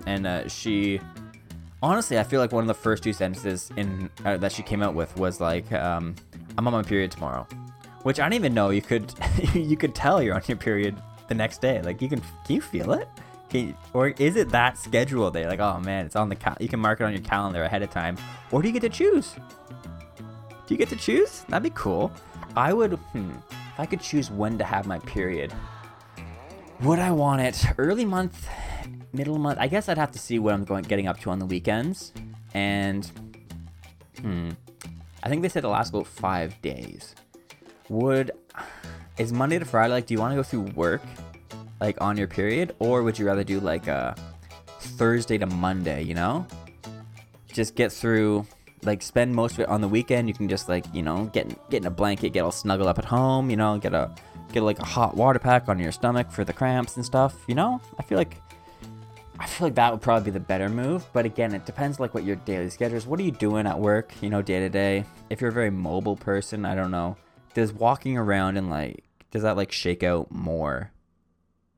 [0.06, 1.00] and uh, she.
[1.82, 4.82] Honestly, I feel like one of the first two sentences in uh, that she came
[4.82, 6.14] out with was like, um,
[6.56, 7.46] "I'm on my period tomorrow."
[8.04, 9.12] Which I don't even know you could
[9.54, 10.94] you could tell you're on your period
[11.26, 11.82] the next day.
[11.82, 13.08] Like you can can you feel it?
[13.50, 15.46] You, or is it that schedule day?
[15.46, 17.82] Like oh man, it's on the cal- you can mark it on your calendar ahead
[17.82, 18.16] of time,
[18.52, 19.34] or do you get to choose?
[20.66, 21.44] Do you get to choose?
[21.48, 22.12] That'd be cool.
[22.56, 25.52] I would hmm, if I could choose when to have my period.
[26.80, 28.48] Would I want it early month,
[29.12, 29.58] middle month?
[29.60, 32.12] I guess I'd have to see what I'm going getting up to on the weekends,
[32.52, 33.10] and
[34.20, 34.50] hmm,
[35.22, 37.14] I think they said it lasts about five days
[37.88, 38.32] would
[39.18, 41.02] is Monday to Friday like do you want to go through work
[41.80, 44.14] like on your period or would you rather do like a
[44.84, 46.46] Thursday to Monday, you know?
[47.52, 48.46] Just get through
[48.82, 50.28] like spend most of it on the weekend.
[50.28, 52.98] You can just like, you know, get get in a blanket, get all snuggled up
[52.98, 54.14] at home, you know, get a
[54.52, 57.54] get like a hot water pack on your stomach for the cramps and stuff, you
[57.54, 57.80] know?
[57.98, 58.40] I feel like
[59.38, 62.14] I feel like that would probably be the better move, but again, it depends like
[62.14, 63.06] what your daily schedule is.
[63.06, 65.04] What are you doing at work, you know, day to day?
[65.28, 67.16] If you're a very mobile person, I don't know
[67.54, 70.92] does walking around and like does that like shake out more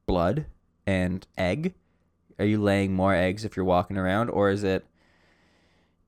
[0.06, 0.46] blood
[0.86, 1.74] and egg?
[2.38, 4.84] Are you laying more eggs if you're walking around, or is it,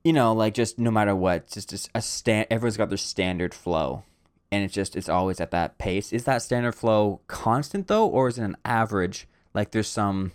[0.03, 2.45] you know, like just no matter what, just, just a stand?
[2.51, 4.03] Everyone's got their standard flow,
[4.51, 6.13] and it's just it's always at that pace.
[6.13, 9.27] Is that standard flow constant though, or is it an average?
[9.55, 10.33] Like there's some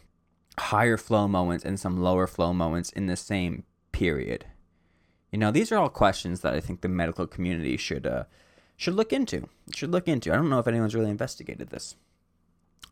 [0.59, 4.47] higher flow moments and some lower flow moments in the same period.
[5.31, 8.25] You know, these are all questions that I think the medical community should uh,
[8.85, 9.49] should look into.
[9.75, 10.31] Should look into.
[10.31, 11.97] I don't know if anyone's really investigated this.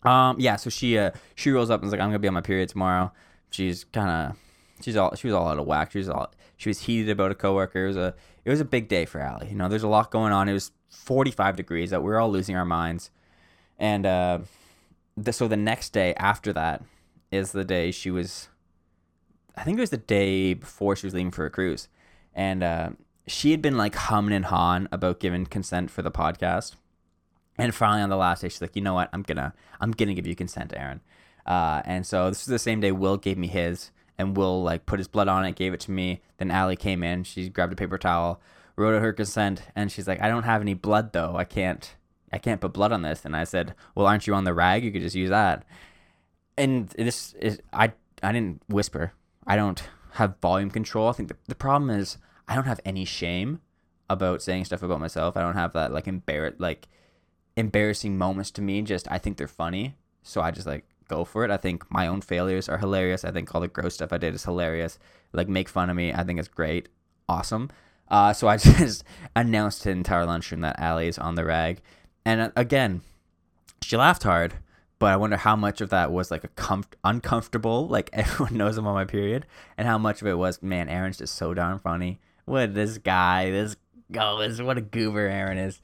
[0.02, 0.57] Um, yeah.
[0.57, 2.70] So she uh she rolls up and is like, I'm gonna be on my period
[2.70, 3.12] tomorrow.
[3.50, 4.37] She's kind of
[4.83, 5.92] she's all she was all out of whack.
[5.92, 7.85] She was all she was heated about a coworker.
[7.85, 9.50] It was a it was a big day for Allie.
[9.50, 10.48] You know, there's a lot going on.
[10.48, 13.11] It was 45 degrees that we are all losing our minds,
[13.78, 14.38] and uh,
[15.16, 16.83] the, so the next day after that
[17.31, 18.48] is the day she was
[19.57, 21.88] I think it was the day before she was leaving for a cruise,
[22.35, 22.90] and uh,
[23.26, 26.76] she had been like humming and hawing about giving consent for the podcast.
[27.58, 29.11] And finally, on the last day, she's like, "You know what?
[29.12, 31.00] I'm gonna, I'm gonna give you consent, Aaron."
[31.46, 34.87] Uh, and so this was the same day Will gave me his, and Will like
[34.87, 36.22] put his blood on it, gave it to me.
[36.38, 38.40] Then Allie came in, she grabbed a paper towel,
[38.76, 41.37] wrote her consent, and she's like, "I don't have any blood though.
[41.37, 41.94] I can't,
[42.32, 44.85] I can't put blood on this." And I said, "Well, aren't you on the rag?
[44.85, 45.64] You could just use that."
[46.56, 49.12] And this is, I, I didn't whisper.
[49.46, 49.82] I don't
[50.12, 51.08] have volume control.
[51.08, 52.18] I think the, the problem is
[52.52, 53.62] I don't have any shame
[54.10, 55.38] about saying stuff about myself.
[55.38, 56.86] I don't have that like embarrass like
[57.56, 58.82] embarrassing moments to me.
[58.82, 61.50] Just I think they're funny, so I just like go for it.
[61.50, 63.24] I think my own failures are hilarious.
[63.24, 64.98] I think all the gross stuff I did is hilarious.
[65.32, 66.12] Like make fun of me.
[66.12, 66.90] I think it's great,
[67.26, 67.70] awesome.
[68.08, 69.02] Uh, so I just
[69.34, 71.80] announced to the entire lunchroom that Allie is on the rag,
[72.26, 73.00] and uh, again,
[73.80, 74.56] she laughed hard.
[74.98, 78.76] But I wonder how much of that was like a comf- uncomfortable, like everyone knows
[78.76, 79.46] I'm on my period,
[79.78, 82.20] and how much of it was, man, Aaron's just so darn funny.
[82.44, 83.76] What this guy, this
[84.18, 85.81] oh, this what a goober Aaron is.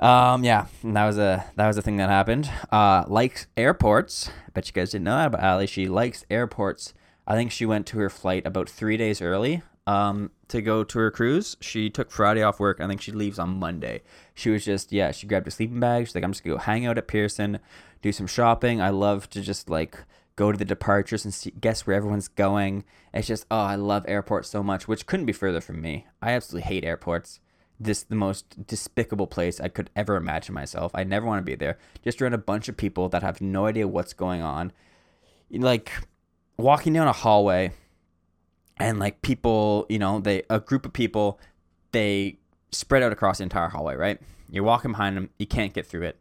[0.00, 2.50] Um, yeah, and that was a that was a thing that happened.
[2.70, 4.30] Uh, likes airports.
[4.46, 5.66] I bet you guys didn't know that about Allie.
[5.66, 6.94] She likes airports.
[7.26, 9.62] I think she went to her flight about three days early.
[9.86, 11.56] Um, to go to her cruise.
[11.60, 12.78] She took Friday off work.
[12.78, 14.02] I think she leaves on Monday.
[14.34, 15.12] She was just yeah.
[15.12, 16.06] She grabbed a sleeping bag.
[16.06, 17.58] She's like, I'm just gonna go hang out at Pearson,
[18.02, 18.80] do some shopping.
[18.80, 20.04] I love to just like
[20.38, 22.84] go to the departures and see, guess where everyone's going.
[23.12, 26.06] It's just oh, I love airports so much, which couldn't be further from me.
[26.22, 27.40] I absolutely hate airports
[27.80, 30.92] this the most despicable place I could ever imagine myself.
[30.94, 31.76] I never want to be there.
[32.02, 34.72] Just around a bunch of people that have no idea what's going on.
[35.50, 35.92] Like
[36.56, 37.72] walking down a hallway
[38.78, 41.40] and like people, you know, they a group of people,
[41.92, 42.38] they
[42.70, 44.20] spread out across the entire hallway, right?
[44.50, 46.18] You're walking behind them, you can't get through it.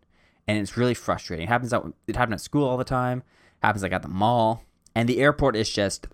[0.47, 1.45] And it's really frustrating.
[1.45, 3.23] It happens out it happens at school all the time,
[3.61, 4.63] happens like at the mall.
[4.95, 6.07] And the airport is just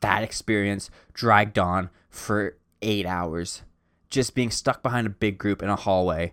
[0.00, 3.62] that experience dragged on for eight hours.
[4.08, 6.32] Just being stuck behind a big group in a hallway.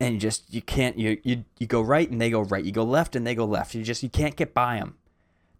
[0.00, 2.64] And just you can't you you you go right and they go right.
[2.64, 3.74] You go left and they go left.
[3.74, 4.96] You just you can't get by them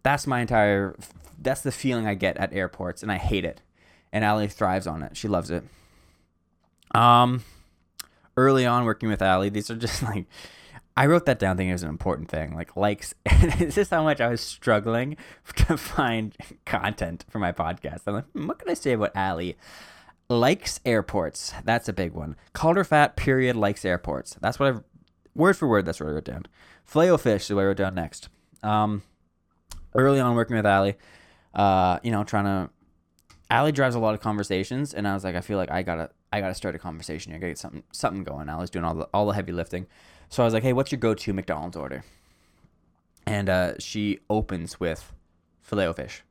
[0.03, 0.95] that's my entire
[1.39, 3.61] that's the feeling i get at airports and i hate it.
[4.11, 5.17] And Allie thrives on it.
[5.17, 5.63] She loves it.
[6.93, 7.43] Um
[8.37, 10.25] early on working with Allie these are just like
[10.95, 12.53] I wrote that down thinking it was an important thing.
[12.53, 15.17] Like likes, is this is how much I was struggling
[15.55, 18.01] to find content for my podcast.
[18.05, 19.57] I'm like, hmm, what can I say about Allie?
[20.29, 21.53] likes airports.
[21.63, 22.35] That's a big one.
[22.53, 24.37] Calder fat period likes airports.
[24.41, 24.83] That's what I've
[25.35, 25.85] word for word.
[25.85, 26.45] That's what I wrote down.
[26.85, 28.29] Filet fish is what I wrote down next.
[28.61, 29.03] Um,
[29.93, 30.95] early on working with Allie,
[31.53, 32.69] uh, you know, trying to.
[33.49, 36.09] Allie drives a lot of conversations, and I was like, I feel like I gotta,
[36.31, 37.33] I gotta start a conversation.
[37.33, 38.49] I gotta get something, something going.
[38.49, 39.85] Allie's doing all the, all the heavy lifting,
[40.33, 42.03] so I was like, hey, what's your go-to McDonald's order?
[43.27, 45.13] And uh, she opens with
[45.61, 46.23] filet fish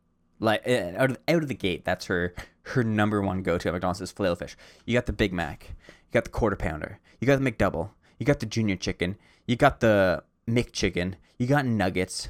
[0.43, 2.35] like eh, out of, out of the gate that's her
[2.65, 6.12] her number one go-to at mcdonald's is filet fish you got the big mac you
[6.12, 9.81] got the quarter pounder you got the mcdouble you got the junior chicken you got
[9.81, 12.29] the mcchicken you got nuggets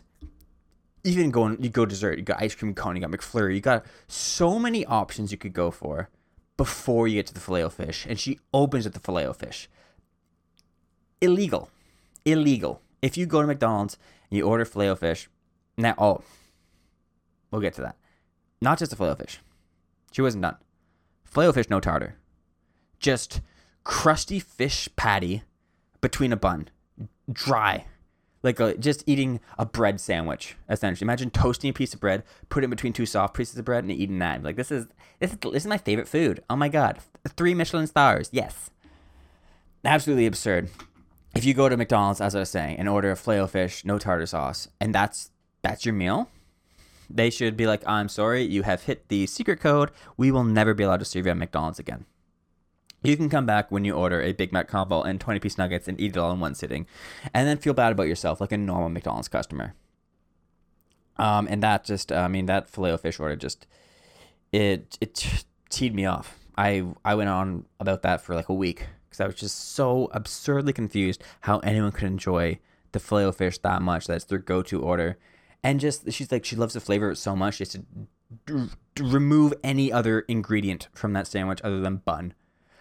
[1.02, 3.84] even going you go dessert you got ice cream cone you got mcflurry you got
[4.06, 6.08] so many options you could go for
[6.56, 9.68] before you get to the filet fish and she opens at the filet fish
[11.22, 11.70] illegal
[12.24, 13.96] illegal if you go to mcdonald's
[14.30, 15.28] and you order filet fish
[15.78, 16.22] now oh
[17.50, 17.96] we'll get to that
[18.62, 19.40] not just a filet fish.
[20.12, 20.56] She wasn't done.
[21.24, 22.14] Filet fish, no tartar.
[23.00, 23.40] Just
[23.82, 25.42] crusty fish patty
[26.00, 26.68] between a bun.
[27.30, 27.86] Dry.
[28.44, 31.04] Like a, just eating a bread sandwich, essentially.
[31.04, 33.90] Imagine toasting a piece of bread, put it between two soft pieces of bread, and
[33.90, 34.44] eating that.
[34.44, 34.86] Like this is
[35.18, 36.42] this is this is my favorite food.
[36.48, 36.98] Oh my god,
[37.36, 38.28] three Michelin stars.
[38.32, 38.70] Yes,
[39.84, 40.70] absolutely absurd.
[41.34, 43.98] If you go to McDonald's, as I was saying, and order a filet fish, no
[43.98, 45.30] tartar sauce, and that's
[45.62, 46.28] that's your meal,
[47.08, 49.90] they should be like, I'm sorry, you have hit the secret code.
[50.16, 52.04] We will never be allowed to serve you at McDonald's again.
[53.02, 55.88] You can come back when you order a Big Mac combo and 20 piece nuggets
[55.88, 56.86] and eat it all in one sitting,
[57.32, 59.74] and then feel bad about yourself like a normal McDonald's customer.
[61.16, 63.66] Um, and that just, I mean, that filet fish order just,
[64.52, 66.38] it it teed me off.
[66.56, 70.08] I I went on about that for like a week because I was just so
[70.12, 72.58] absurdly confused how anyone could enjoy
[72.92, 74.06] the filet fish that much.
[74.06, 75.18] That's their go-to order
[75.62, 77.78] and just she's like she loves the flavor so much she has to
[78.46, 82.34] d- d- remove any other ingredient from that sandwich other than bun.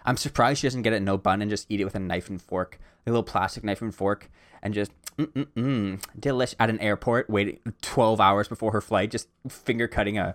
[0.04, 2.28] I'm surprised she doesn't get it no bun and just eat it with a knife
[2.28, 4.28] and fork, a little plastic knife and fork,
[4.62, 9.86] and just mm, delish at an airport, waiting 12 hours before her flight, just finger
[9.86, 10.34] cutting a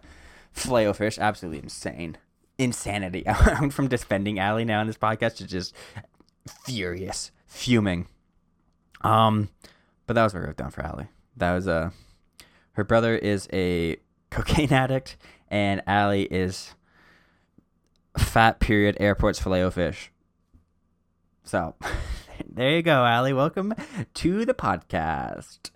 [0.54, 1.18] filet fish.
[1.20, 2.18] Absolutely insane,
[2.58, 3.24] insanity.
[3.28, 5.74] I from defending Allie now in this podcast to just
[6.66, 8.08] furious, fuming.
[9.02, 9.50] Um,
[10.06, 11.08] but that was what I wrote down for Allie.
[11.36, 11.68] That was.
[11.68, 11.92] Uh,
[12.74, 13.98] her brother is a
[14.30, 15.18] cocaine addict,
[15.50, 16.76] and Allie is
[18.18, 20.12] fat period airports filet fish.
[21.44, 21.76] So
[22.48, 23.34] there you go, Allie.
[23.34, 23.74] Welcome
[24.16, 25.72] to the podcast.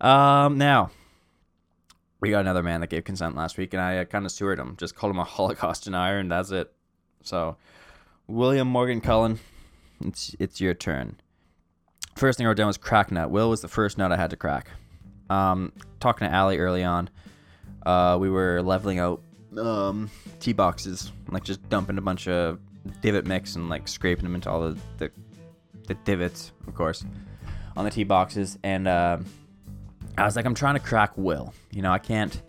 [0.00, 0.90] Um, now
[2.22, 4.58] we got another man that gave consent last week, and I uh, kind of sewered
[4.58, 4.76] him.
[4.78, 6.72] Just called him a Holocaust denier, and that's it.
[7.22, 7.56] So,
[8.28, 9.40] William Morgan Cullen,
[10.00, 11.16] it's it's your turn.
[12.14, 13.30] First thing I wrote down was crack nut.
[13.30, 14.70] Will was the first nut I had to crack.
[15.30, 17.10] Um, talking to Allie early on,
[17.84, 19.20] uh, we were leveling out
[19.58, 20.08] um,
[20.38, 22.60] tee boxes, like just dumping a bunch of
[23.00, 25.10] divot mix and like scraping them into all the the,
[25.88, 27.04] the divots, of course,
[27.76, 28.58] on the tee boxes.
[28.62, 29.18] And uh,
[30.18, 31.52] I was like, I'm trying to crack Will.
[31.70, 32.40] You know, I can't.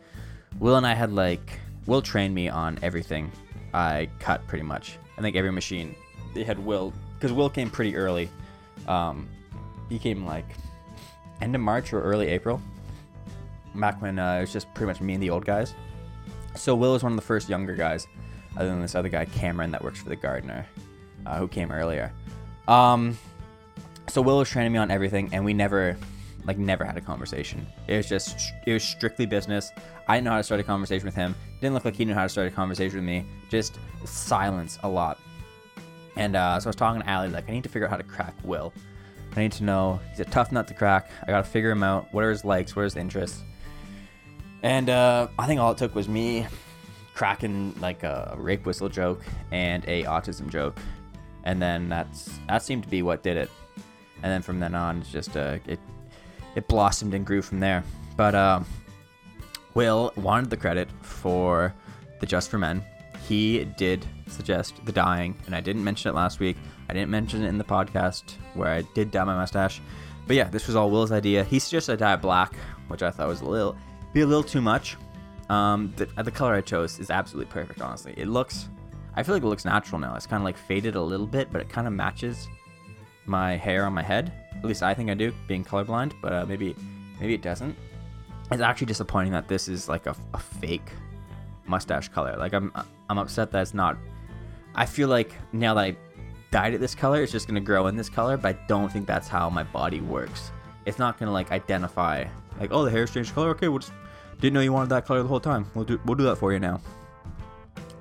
[0.59, 3.32] Will and I had like Will trained me on everything
[3.74, 4.97] I cut pretty much.
[5.18, 5.95] I think every machine
[6.34, 8.30] they had Will because Will came pretty early.
[8.88, 9.30] Um,
[9.89, 10.45] he came like
[11.41, 12.61] end of March or early April.
[13.76, 15.74] Back when uh, it was just pretty much me and the old guys.
[16.55, 18.07] So Will was one of the first younger guys,
[18.57, 20.68] other than this other guy Cameron that works for the gardener,
[21.26, 22.11] uh, who came earlier.
[22.68, 23.18] Um,
[24.07, 25.97] so Will was training me on everything, and we never,
[26.45, 27.65] like, never had a conversation.
[27.87, 29.71] It was just, it was strictly business.
[30.07, 31.35] I didn't know how to start a conversation with him.
[31.61, 33.25] Didn't look like he knew how to start a conversation with me.
[33.49, 35.19] Just silence a lot.
[36.15, 37.97] And uh, so I was talking to Allie, like, I need to figure out how
[37.97, 38.73] to crack Will.
[39.35, 41.09] I need to know he's a tough nut to crack.
[41.23, 42.13] I gotta figure him out.
[42.13, 42.75] What are his likes?
[42.75, 43.41] What are his interests?
[44.61, 46.45] And uh, I think all it took was me
[47.15, 49.21] cracking like a rape whistle joke
[49.51, 50.77] and a autism joke,
[51.43, 53.49] and then that's that seemed to be what did it.
[54.21, 55.79] And then from then on, it's just uh, it
[56.56, 57.84] it blossomed and grew from there.
[58.16, 58.62] But uh,
[59.74, 61.74] Will wanted the credit for
[62.20, 62.84] the Just for Men.
[63.28, 66.58] He did suggest the dyeing, and I didn't mention it last week.
[66.89, 69.82] I didn't mention it in the podcast where I did dye my mustache.
[70.28, 71.43] But yeah, this was all Will's idea.
[71.43, 72.56] He suggested I dye it black,
[72.88, 73.78] which I thought was a little
[74.14, 74.95] be a little too much.
[75.49, 77.82] Um, the, the color I chose is absolutely perfect.
[77.82, 78.70] Honestly, it looks.
[79.16, 80.16] I feel like it looks natural now.
[80.16, 82.47] It's kind of like faded a little bit, but it kind of matches
[83.26, 84.32] my hair on my head.
[84.55, 86.13] At least I think I do, being colorblind.
[86.21, 86.76] But uh, maybe
[87.19, 87.76] maybe it doesn't.
[88.51, 90.91] It's actually disappointing that this is like a, a fake
[91.65, 92.36] mustache color.
[92.38, 92.71] Like I'm
[93.09, 93.97] I'm upset that it's not.
[94.76, 95.95] I feel like now that I
[96.51, 98.38] dyed it this color, it's just gonna grow in this color.
[98.38, 100.51] But I don't think that's how my body works.
[100.86, 102.26] It's not gonna like identify
[102.59, 103.49] like oh the hair's changed color.
[103.49, 103.93] Okay, we'll just
[104.39, 105.65] didn't know you wanted that color the whole time.
[105.74, 106.82] We'll do we'll do that for you now.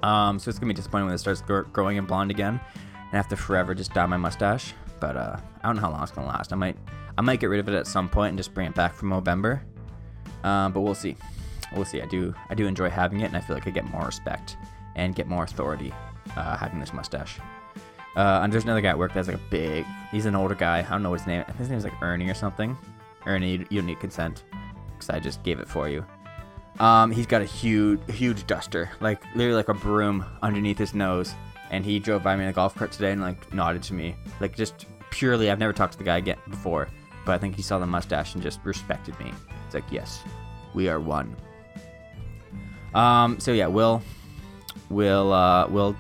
[0.03, 3.13] Um, so it's gonna be disappointing when it starts gr- growing in blonde again, and
[3.13, 4.75] I have to forever just dye my mustache.
[5.03, 6.53] But uh, I don't know how long it's gonna last.
[6.53, 6.77] I might
[7.19, 9.07] I might get rid of it at some point and just bring it back for
[9.07, 9.65] November.
[10.45, 11.17] Um, but we'll see.
[11.75, 12.01] We'll see.
[12.01, 14.57] I do I do enjoy having it, and I feel like I get more respect
[14.95, 15.93] and get more authority
[16.37, 17.41] uh, having this mustache.
[18.15, 19.85] Uh, and there's another guy at work that's like a big.
[20.13, 20.79] He's an older guy.
[20.79, 21.45] I don't know his name.
[21.59, 22.79] His name's like Ernie or something.
[23.27, 24.45] Ernie, you, you don't need consent
[24.93, 26.07] because I just gave it for you.
[26.79, 31.35] Um, he's got a huge, huge duster, like literally like a broom underneath his nose.
[31.71, 34.15] And he drove by me in a golf cart today and like nodded to me,
[34.41, 35.51] like just purely.
[35.51, 36.89] I've never talked to the guy again before,
[37.25, 39.33] but I think he saw the mustache and just respected me.
[39.67, 40.23] It's like, yes,
[40.75, 41.37] we are one.
[42.95, 44.03] Um, so yeah, Will,
[44.91, 45.95] Will, uh, Will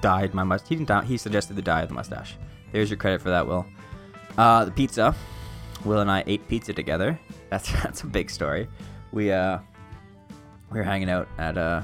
[0.00, 0.68] dyed my mustache.
[0.68, 2.36] He didn't he suggested the dye of the mustache.
[2.72, 3.64] There's your credit for that, Will.
[4.36, 5.14] Uh, the pizza.
[5.84, 7.18] Will and I ate pizza together.
[7.50, 8.66] That's that's a big story.
[9.12, 9.60] We uh
[10.72, 11.82] we were hanging out at uh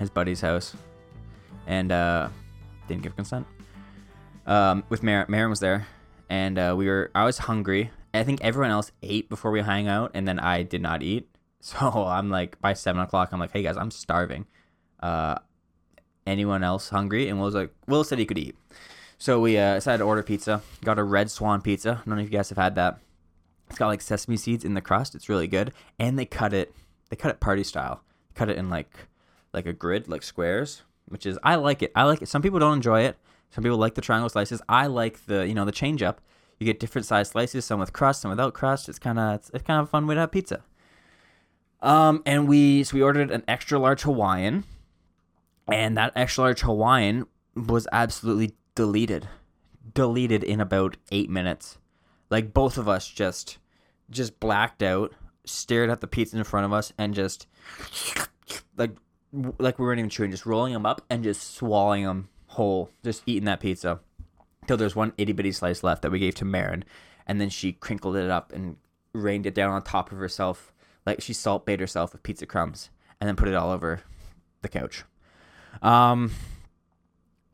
[0.00, 0.74] his buddy's house
[1.68, 2.28] and uh
[2.88, 3.46] didn't give consent.
[4.46, 5.86] Um with Marin Marin was there
[6.30, 7.90] and uh we were I was hungry.
[8.14, 11.28] I think everyone else ate before we hang out and then I did not eat.
[11.62, 14.46] So I'm like by seven o'clock I'm like, hey guys, I'm starving.
[15.00, 15.34] Uh
[16.26, 17.28] anyone else hungry?
[17.28, 18.56] And Will like Will said he could eat.
[19.18, 20.62] So we uh, decided to order pizza.
[20.82, 22.02] Got a red swan pizza.
[22.06, 23.00] Know if you guys have had that.
[23.68, 25.14] It's got like sesame seeds in the crust.
[25.14, 26.74] It's really good, and they cut it.
[27.10, 28.02] They cut it party style.
[28.34, 29.08] Cut it in like
[29.52, 31.92] like a grid, like squares, which is I like it.
[31.94, 32.28] I like it.
[32.28, 33.18] Some people don't enjoy it.
[33.50, 34.62] Some people like the triangle slices.
[34.68, 36.20] I like the you know the change up.
[36.58, 38.88] You get different size slices, some with crust, some without crust.
[38.88, 40.62] It's kind of it's, it's kind of a fun way to have pizza.
[41.82, 44.64] Um, and we so we ordered an extra large Hawaiian,
[45.66, 47.26] and that extra large Hawaiian
[47.56, 49.28] was absolutely deleted,
[49.94, 51.78] deleted in about eight minutes.
[52.28, 53.58] Like both of us just
[54.10, 57.46] just blacked out, stared at the pizza in front of us, and just
[58.76, 58.92] like
[59.58, 63.22] like we weren't even chewing, just rolling them up and just swallowing them whole, just
[63.26, 64.00] eating that pizza
[64.66, 66.84] till there's one itty bitty slice left that we gave to Marin,
[67.26, 68.76] and then she crinkled it up and
[69.12, 70.72] rained it down on top of herself,
[71.06, 72.90] like she Salt Bae'd herself with pizza crumbs,
[73.20, 74.02] and then put it all over
[74.62, 75.04] the couch.
[75.82, 76.32] Um,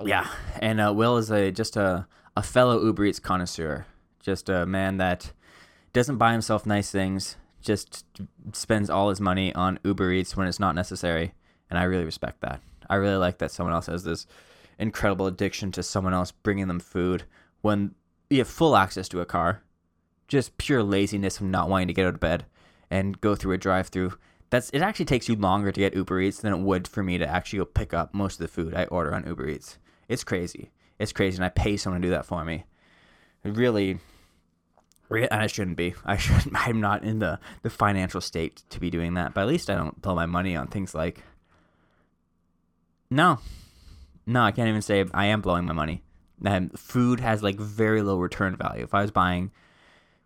[0.05, 0.29] yeah,
[0.61, 3.87] and uh, Will is a just a a fellow Uber Eats connoisseur,
[4.21, 5.33] just a man that
[5.93, 8.05] doesn't buy himself nice things, just
[8.53, 11.35] spends all his money on Uber Eats when it's not necessary,
[11.69, 12.61] and I really respect that.
[12.89, 14.27] I really like that someone else has this
[14.79, 17.25] incredible addiction to someone else bringing them food
[17.63, 17.95] when
[18.31, 19.63] you have full access to a car.
[20.29, 22.47] Just pure laziness of not wanting to get out of bed
[22.91, 24.19] and go through a drive-through.
[24.51, 24.83] That's it.
[24.83, 27.59] Actually, takes you longer to get Uber Eats than it would for me to actually
[27.59, 29.79] go pick up most of the food I order on Uber Eats.
[30.09, 30.71] It's crazy.
[30.99, 32.65] It's crazy, and I pay someone to do that for me.
[33.45, 33.99] Really,
[35.11, 35.95] and I shouldn't be.
[36.05, 36.51] I should.
[36.55, 39.35] I'm not in the the financial state to be doing that.
[39.35, 41.23] But at least I don't blow my money on things like.
[43.11, 43.39] No,
[44.27, 46.03] no, I can't even say I am blowing my money.
[46.45, 48.83] Um, food has like very low return value.
[48.83, 49.53] If I was buying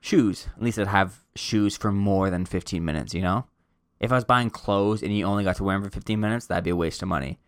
[0.01, 3.47] shoes, at least I'd have shoes for more than 15 minutes, you know?
[4.01, 6.47] If I was buying clothes and you only got to wear them for 15 minutes,
[6.47, 7.39] that'd be a waste of money.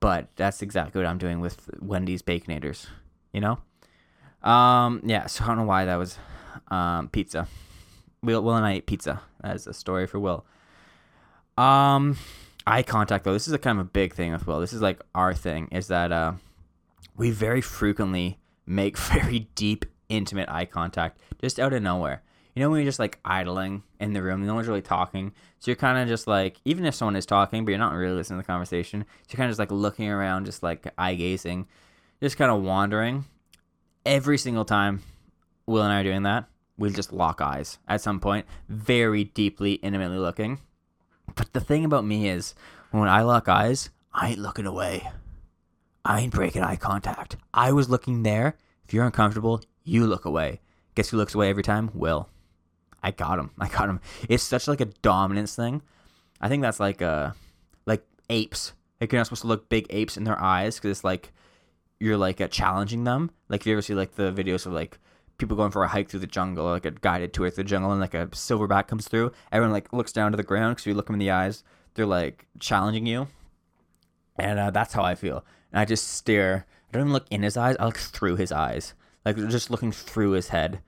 [0.00, 2.86] But that's exactly what I'm doing with Wendy's Baconators,
[3.32, 3.58] you know?
[4.48, 6.18] Um, yeah, so I don't know why that was
[6.68, 7.48] um, pizza.
[8.22, 9.22] Will, Will and I ate pizza.
[9.42, 10.44] That's a story for Will.
[11.56, 12.18] Um,
[12.66, 13.32] eye contact though.
[13.32, 14.60] This is a kind of a big thing with Will.
[14.60, 15.68] This is like our thing.
[15.70, 16.34] Is that uh,
[17.16, 22.22] we very frequently make very deep, intimate eye contact just out of nowhere.
[22.54, 25.70] You know when you're just like idling in the room, no one's really talking, so
[25.70, 28.38] you're kind of just like, even if someone is talking, but you're not really listening
[28.38, 31.66] to the conversation, so you're kind of just like looking around, just like eye gazing,
[32.22, 33.24] just kind of wandering.
[34.06, 35.02] Every single time
[35.66, 36.44] Will and I are doing that,
[36.78, 40.60] we just lock eyes at some point, very deeply, intimately looking.
[41.34, 42.54] But the thing about me is,
[42.90, 45.08] when I lock eyes, I ain't looking away.
[46.04, 47.36] I ain't breaking eye contact.
[47.52, 48.56] I was looking there.
[48.84, 50.60] If you're uncomfortable, you look away.
[50.94, 51.90] Guess who looks away every time?
[51.94, 52.28] Will.
[53.02, 53.50] I got him.
[53.58, 54.00] I got him.
[54.28, 55.82] It's such like a dominance thing.
[56.40, 57.32] I think that's like uh
[57.86, 58.72] like apes.
[59.00, 61.32] Like you're not supposed to look big apes in their eyes because it's like
[62.00, 63.30] you're like uh, challenging them.
[63.48, 64.98] Like if you ever see like the videos of like
[65.38, 67.90] people going for a hike through the jungle like a guided tour through the jungle
[67.90, 70.94] and like a silverback comes through, everyone like looks down to the ground because you
[70.94, 71.64] look them in the eyes.
[71.94, 73.28] They're like challenging you,
[74.38, 75.44] and uh, that's how I feel.
[75.72, 76.66] And I just stare.
[76.88, 77.76] I don't even look in his eyes.
[77.78, 80.80] I look through his eyes, like just looking through his head.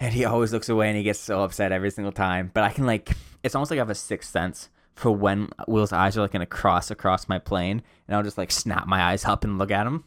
[0.00, 2.50] And he always looks away and he gets so upset every single time.
[2.54, 3.10] But I can like,
[3.42, 6.46] it's almost like I have a sixth sense for when Will's eyes are like gonna
[6.46, 9.86] cross across my plane, and I'll just like snap my eyes up and look at
[9.86, 10.04] him.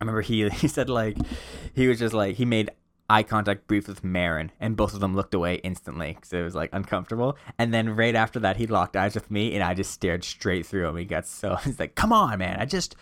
[0.00, 1.16] I remember he he said like
[1.74, 2.70] he was just like he made
[3.10, 6.54] eye contact brief with Marin, and both of them looked away instantly because it was
[6.54, 7.36] like uncomfortable.
[7.58, 10.66] And then right after that, he locked eyes with me, and I just stared straight
[10.66, 10.96] through him.
[10.96, 12.58] He got so he's like, "Come on, man!
[12.60, 12.96] I just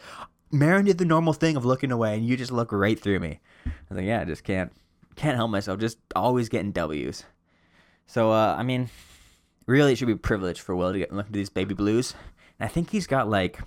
[0.53, 3.40] Marin did the normal thing of looking away, and you just look right through me."
[3.66, 4.72] I was like, "Yeah, I just can't
[5.16, 5.80] can't help myself.
[5.80, 7.24] Just always getting W's."
[8.07, 8.88] So uh, I mean,
[9.66, 12.14] really, it should be privilege for Will to get look at these baby blues,
[12.59, 13.59] and I think he's got like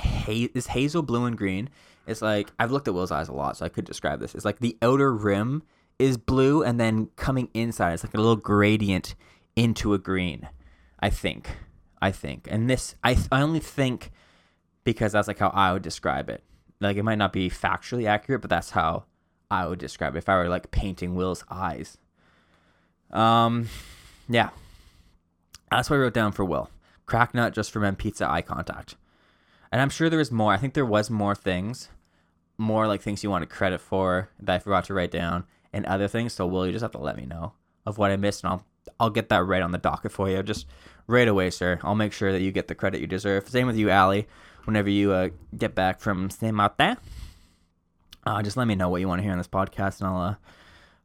[0.00, 1.70] ha- is hazel blue and green.
[2.06, 4.34] It's like I've looked at Will's eyes a lot, so I could describe this.
[4.34, 5.62] It's like the outer rim
[5.98, 9.14] is blue, and then coming inside, it's like a little gradient
[9.56, 10.48] into a green.
[11.00, 11.48] I think,
[12.00, 14.10] I think, and this I I only think
[14.84, 16.42] because that's like how I would describe it.
[16.80, 19.04] Like it might not be factually accurate, but that's how
[19.50, 21.96] I would describe it if I were like painting Will's eyes.
[23.10, 23.68] Um,
[24.28, 24.50] yeah,
[25.70, 26.70] that's what I wrote down for Will.
[27.06, 28.96] Crack nut just from M Pizza eye contact.
[29.74, 30.52] And I'm sure there was more.
[30.52, 31.88] I think there was more things,
[32.56, 36.06] more like things you wanted credit for that I forgot to write down, and other
[36.06, 36.32] things.
[36.32, 37.54] So Will, you just have to let me know
[37.84, 38.64] of what I missed, and I'll
[39.00, 40.68] I'll get that right on the docket for you, just
[41.08, 41.80] right away, sir.
[41.82, 43.48] I'll make sure that you get the credit you deserve.
[43.48, 44.28] Same with you, Allie.
[44.62, 46.96] Whenever you uh, get back from Saint Martin,
[48.24, 50.22] uh, just let me know what you want to hear on this podcast, and I'll
[50.22, 50.34] uh,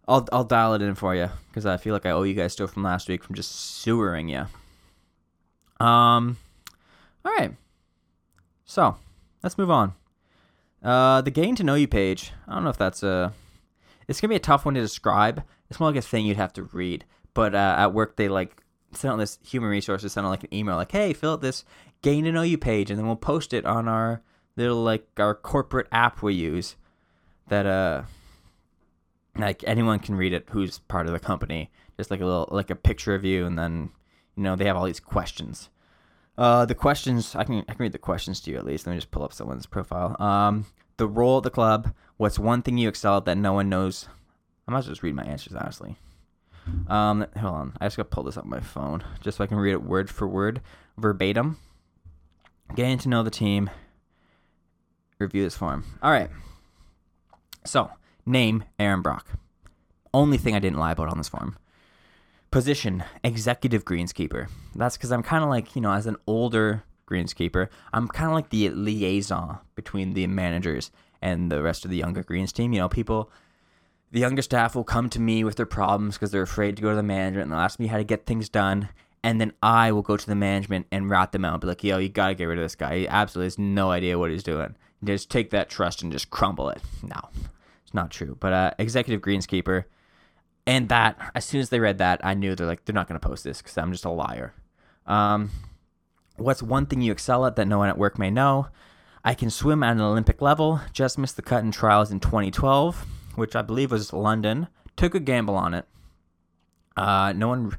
[0.08, 2.54] I'll I'll dial it in for you because I feel like I owe you guys
[2.54, 4.46] still from last week from just sewering you.
[5.84, 6.38] Um,
[7.26, 7.56] all right.
[8.70, 8.98] So
[9.42, 9.96] let's move on.
[10.84, 12.34] Uh, the getting to know you page.
[12.48, 13.34] I don't know if that's a.
[14.08, 15.44] It's gonna be a tough one to describe.
[15.72, 17.04] It's more like a thing you'd have to read.
[17.34, 18.62] But uh, at work, they like
[18.92, 21.66] sent out this human resources sent out like an email like, "Hey, fill out this
[22.04, 24.22] getting to know you page, and then we'll post it on our
[24.56, 26.76] little like our corporate app we use
[27.48, 28.04] that uh
[29.36, 31.72] like anyone can read it who's part of the company.
[31.98, 33.90] Just like a little like a picture of you, and then
[34.36, 35.72] you know they have all these questions.
[36.40, 38.88] Uh, the questions I can I can read the questions to you at least.
[38.88, 40.16] Let me just pull up someone's profile.
[40.22, 40.66] Um,
[40.96, 41.94] the role at the club.
[42.16, 44.08] What's one thing you excel at that no one knows?
[44.66, 45.98] I might as well just read my answers honestly.
[46.88, 47.74] Um, hold on.
[47.82, 49.84] I just gotta pull this up on my phone just so I can read it
[49.84, 50.62] word for word,
[50.98, 51.58] verbatim.
[52.74, 53.70] Getting to know the team.
[55.18, 55.84] Review this form.
[56.02, 56.30] All right.
[57.66, 57.92] So
[58.26, 59.28] name Aaron Brock.
[60.14, 61.58] Only thing I didn't lie about on this form.
[62.52, 64.48] Position executive greenskeeper.
[64.76, 68.34] That's because I'm kind of like you know as an older greenskeeper, I'm kind of
[68.34, 70.92] like the liaison between the managers
[71.22, 72.74] and the rest of the younger greens team.
[72.74, 73.32] You know, people
[74.12, 76.90] the younger staff will come to me with their problems because they're afraid to go
[76.90, 78.90] to the management and they'll ask me how to get things done.
[79.24, 81.98] And then I will go to the management and rat them out be like, yo,
[81.98, 83.00] you got to get rid of this guy.
[83.00, 84.76] He absolutely has no idea what he's doing.
[85.04, 86.82] Just take that trust and just crumble it.
[87.04, 87.30] No,
[87.84, 88.38] it's not true.
[88.40, 89.86] But uh, executive greenskeeper,
[90.70, 93.20] and that, as soon as they read that, I knew they're like, they're not going
[93.20, 94.54] to post this because I'm just a liar.
[95.08, 95.50] Um,
[96.38, 98.68] what's one thing you excel at that no one at work may know?
[99.26, 100.80] I can swim at an Olympic level.
[100.94, 103.04] Just missed the cut in trials in 2012,
[103.34, 104.68] which I believe was London.
[104.96, 105.88] Took a gamble on it.
[106.96, 107.76] Uh, no one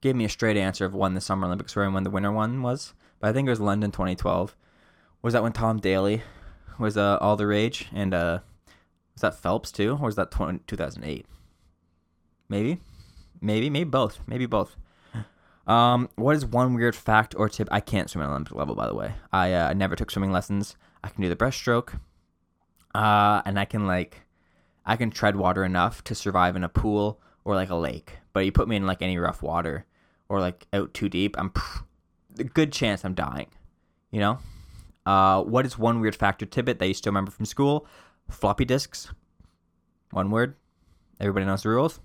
[0.00, 2.32] gave me a straight answer of when the Summer Olympics were and when the winter
[2.32, 4.56] one was, but I think it was London 2012.
[5.22, 6.22] Was that when Tom Daley
[6.76, 7.86] was uh, all the rage?
[7.94, 8.40] And uh,
[9.14, 11.26] was that Phelps too, or was that 20, 2008?
[12.52, 12.82] Maybe,
[13.40, 14.20] maybe, maybe both.
[14.26, 14.76] Maybe both.
[15.66, 17.66] Um, what is one weird fact or tip?
[17.72, 19.14] I can't swim at Olympic level, by the way.
[19.32, 20.76] I uh, never took swimming lessons.
[21.02, 21.98] I can do the breaststroke,
[22.94, 24.20] uh, and I can like,
[24.84, 28.18] I can tread water enough to survive in a pool or like a lake.
[28.34, 29.86] But you put me in like any rough water
[30.28, 31.54] or like out too deep, I'm
[32.38, 33.48] a good chance I'm dying.
[34.10, 34.38] You know.
[35.06, 37.86] Uh, what is one weird fact or tidbit that you still remember from school?
[38.28, 39.10] Floppy disks.
[40.10, 40.54] One word.
[41.18, 41.98] Everybody knows the rules.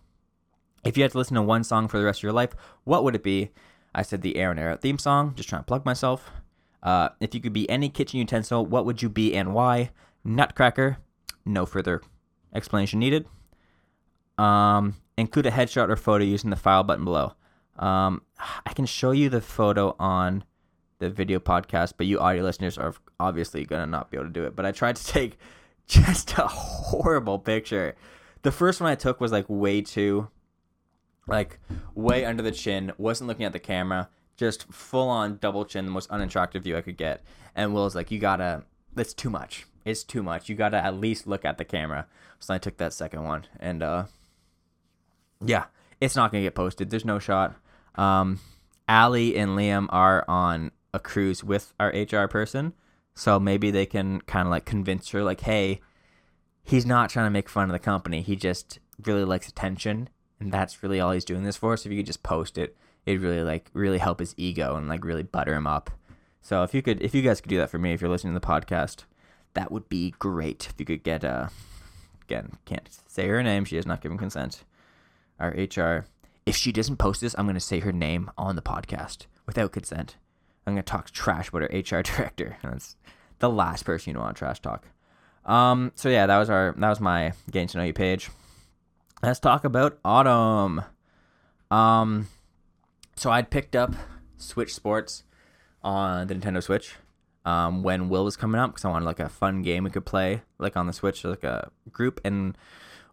[0.83, 3.03] If you had to listen to one song for the rest of your life, what
[3.03, 3.51] would it be?
[3.93, 6.31] I said the Aaron Era theme song, just trying to plug myself.
[6.83, 9.89] Uh, if you could be any kitchen utensil, what would you be and why?
[10.23, 10.97] Nutcracker.
[11.45, 12.01] No further
[12.53, 13.25] explanation needed.
[14.37, 17.33] Um, include a headshot or photo using the file button below.
[17.79, 18.21] Um,
[18.65, 20.43] I can show you the photo on
[20.99, 24.33] the video podcast, but you audio listeners are obviously going to not be able to
[24.33, 24.55] do it.
[24.55, 25.37] But I tried to take
[25.87, 27.95] just a horrible picture.
[28.43, 30.29] The first one I took was like way too
[31.27, 31.59] like
[31.93, 35.91] way under the chin, wasn't looking at the camera, just full on double chin, the
[35.91, 37.23] most unattractive view I could get.
[37.55, 38.63] And Will's like, You gotta,
[38.95, 39.65] that's too much.
[39.85, 40.49] It's too much.
[40.49, 42.07] You gotta at least look at the camera.
[42.39, 43.45] So I took that second one.
[43.59, 44.05] And, uh,
[45.43, 45.65] yeah,
[45.99, 46.89] it's not gonna get posted.
[46.89, 47.55] There's no shot.
[47.95, 48.39] Um,
[48.87, 52.73] Allie and Liam are on a cruise with our HR person.
[53.15, 55.81] So maybe they can kind of like convince her, like, hey,
[56.63, 58.21] he's not trying to make fun of the company.
[58.21, 60.09] He just really likes attention
[60.39, 61.75] and that's really all he's doing this for.
[61.77, 62.75] So if you could just post it,
[63.05, 65.89] it'd really like really help his ego and like really butter him up.
[66.41, 68.33] So if you could, if you guys could do that for me, if you're listening
[68.33, 69.03] to the podcast,
[69.53, 70.67] that would be great.
[70.69, 71.49] If you could get uh,
[72.23, 73.65] again, can't say her name.
[73.65, 74.63] She has not given consent.
[75.39, 76.05] Our HR.
[76.45, 80.15] If she doesn't post this, I'm gonna say her name on the podcast without consent.
[80.65, 82.57] I'm gonna talk trash about her HR director.
[82.63, 82.95] That's
[83.39, 84.87] the last person you want to trash talk.
[85.45, 85.91] Um.
[85.95, 88.29] So yeah, that was our that was my getting to know you page
[89.23, 90.83] let's talk about autumn.
[91.71, 92.27] Um,
[93.15, 93.93] so I'd picked up
[94.37, 95.23] Switch Sports
[95.83, 96.95] on the Nintendo Switch
[97.45, 100.05] um, when Will was coming up because I wanted like a fun game we could
[100.05, 102.21] play like on the Switch, like a group.
[102.23, 102.57] And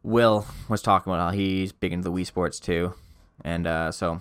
[0.03, 2.95] Will was talking about how he's big into the Wii Sports too,
[3.43, 4.21] and uh, so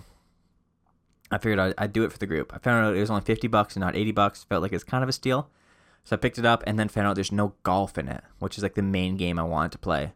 [1.30, 2.52] I figured I'd, I'd do it for the group.
[2.54, 4.44] I found out it was only fifty bucks and not eighty bucks.
[4.44, 5.50] Felt like it's kind of a steal,
[6.02, 8.56] so I picked it up and then found out there's no golf in it, which
[8.56, 10.14] is like the main game I wanted to play.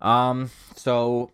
[0.00, 1.30] Um, so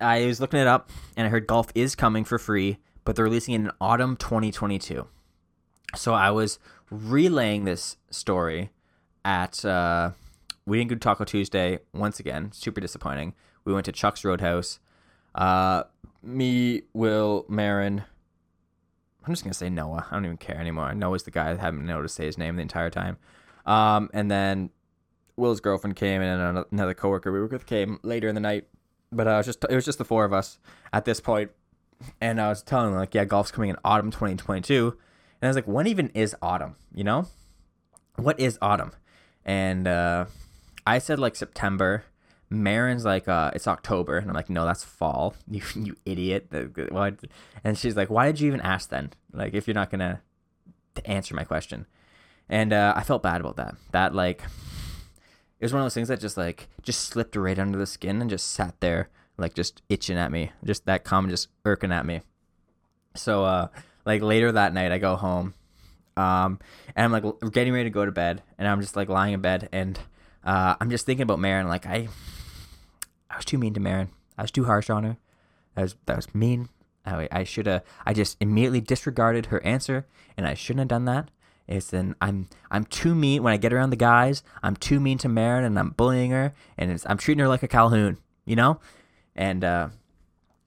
[0.00, 3.24] I was looking it up and I heard golf is coming for free, but they're
[3.24, 5.06] releasing it in autumn 2022.
[5.96, 6.58] So I was
[6.90, 8.70] relaying this story
[9.24, 10.10] at uh,
[10.66, 12.52] we didn't go to Taco Tuesday once again.
[12.52, 13.34] Super disappointing.
[13.64, 14.78] We went to Chuck's Roadhouse.
[15.34, 15.84] Uh,
[16.22, 18.04] me, Will, Marin.
[19.24, 20.06] I'm just gonna say Noah.
[20.10, 20.94] I don't even care anymore.
[20.94, 23.18] Noah's the guy I haven't been able to say his name the entire time.
[23.66, 24.70] Um, and then
[25.36, 28.66] Will's girlfriend came and another coworker we were with came later in the night.
[29.10, 30.58] But I was just it was just the four of us
[30.92, 31.50] at this point,
[32.20, 34.98] and I was telling them like, yeah, golf's coming in autumn 2022, and
[35.42, 36.76] I was like, when even is autumn?
[36.94, 37.26] You know,
[38.16, 38.92] what is autumn?
[39.44, 40.26] And uh,
[40.86, 42.04] I said like September.
[42.48, 45.34] Marin's like, uh, it's October, and I'm like, no, that's fall.
[45.50, 46.48] You you idiot.
[46.90, 47.20] What?
[47.64, 49.12] And she's like, why did you even ask then?
[49.32, 50.20] Like, if you're not gonna
[51.04, 51.86] answer my question.
[52.48, 53.76] And uh, I felt bad about that.
[53.92, 54.42] That like
[55.62, 58.20] it was one of those things that just like just slipped right under the skin
[58.20, 62.04] and just sat there like just itching at me just that comment just irking at
[62.04, 62.20] me.
[63.14, 63.68] So uh
[64.04, 65.54] like later that night i go home
[66.16, 66.58] um
[66.96, 69.40] and i'm like getting ready to go to bed and i'm just like lying in
[69.40, 70.00] bed and
[70.44, 72.08] uh i'm just thinking about Marin like i
[73.30, 74.10] i was too mean to Marin.
[74.36, 75.16] I was too harsh on her.
[75.76, 76.68] That was that was mean.
[77.06, 80.06] I, I should have i just immediately disregarded her answer
[80.36, 81.30] and i shouldn't have done that
[81.68, 84.42] it's an I'm I'm too mean when I get around the guys.
[84.62, 87.68] I'm too mean to Marin and I'm bullying her and I'm treating her like a
[87.68, 88.80] Calhoun, you know.
[89.34, 89.88] And uh,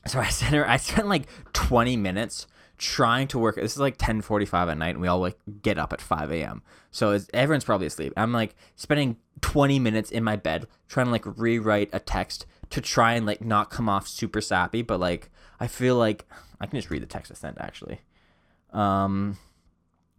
[0.07, 0.67] so I sent her.
[0.67, 3.55] I spent like 20 minutes trying to work.
[3.55, 6.61] This is like 10:45 at night, and we all like get up at 5 a.m.
[6.91, 8.13] So everyone's probably asleep.
[8.17, 12.81] I'm like spending 20 minutes in my bed trying to like rewrite a text to
[12.81, 15.29] try and like not come off super sappy, but like
[15.59, 16.25] I feel like
[16.59, 18.01] I can just read the text I sent actually.
[18.71, 19.37] Um,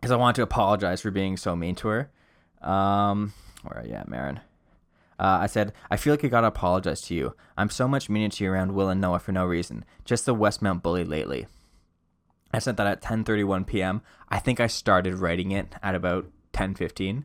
[0.00, 2.10] because I want to apologize for being so mean to her.
[2.62, 3.32] Um,
[3.62, 4.40] where are you at, Marin?
[5.18, 7.34] Uh, I said, I feel like I gotta apologize to you.
[7.56, 9.84] I'm so much meaner to you around Will and Noah for no reason.
[10.04, 11.46] Just the Westmount bully lately.
[12.52, 14.02] I sent that at 10:31 p.m.
[14.28, 17.24] I think I started writing it at about 10:15.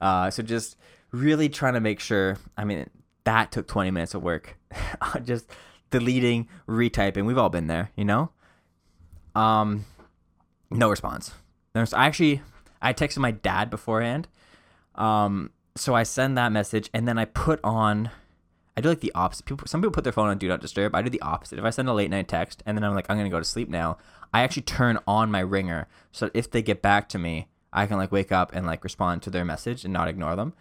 [0.00, 0.76] Uh, so just
[1.12, 2.38] really trying to make sure.
[2.56, 2.88] I mean,
[3.24, 4.56] that took 20 minutes of work.
[5.24, 5.50] just
[5.90, 7.26] deleting, retyping.
[7.26, 8.30] We've all been there, you know.
[9.34, 9.84] Um,
[10.70, 11.32] no response.
[11.76, 12.42] There's I actually
[12.80, 14.28] I texted my dad beforehand.
[14.94, 18.10] Um, so I send that message and then I put on.
[18.78, 19.46] I do like the opposite.
[19.46, 20.94] People, some people put their phone on do not disturb.
[20.94, 21.58] I do the opposite.
[21.58, 23.44] If I send a late night text and then I'm like I'm gonna go to
[23.44, 23.98] sleep now,
[24.32, 27.98] I actually turn on my ringer so if they get back to me, I can
[27.98, 30.54] like wake up and like respond to their message and not ignore them.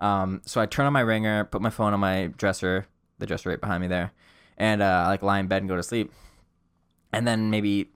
[0.00, 2.86] Um, so I turn on my ringer, put my phone on my dresser,
[3.18, 4.12] the dresser right behind me there,
[4.56, 6.12] and uh, I like lie in bed and go to sleep.
[7.12, 7.90] And then maybe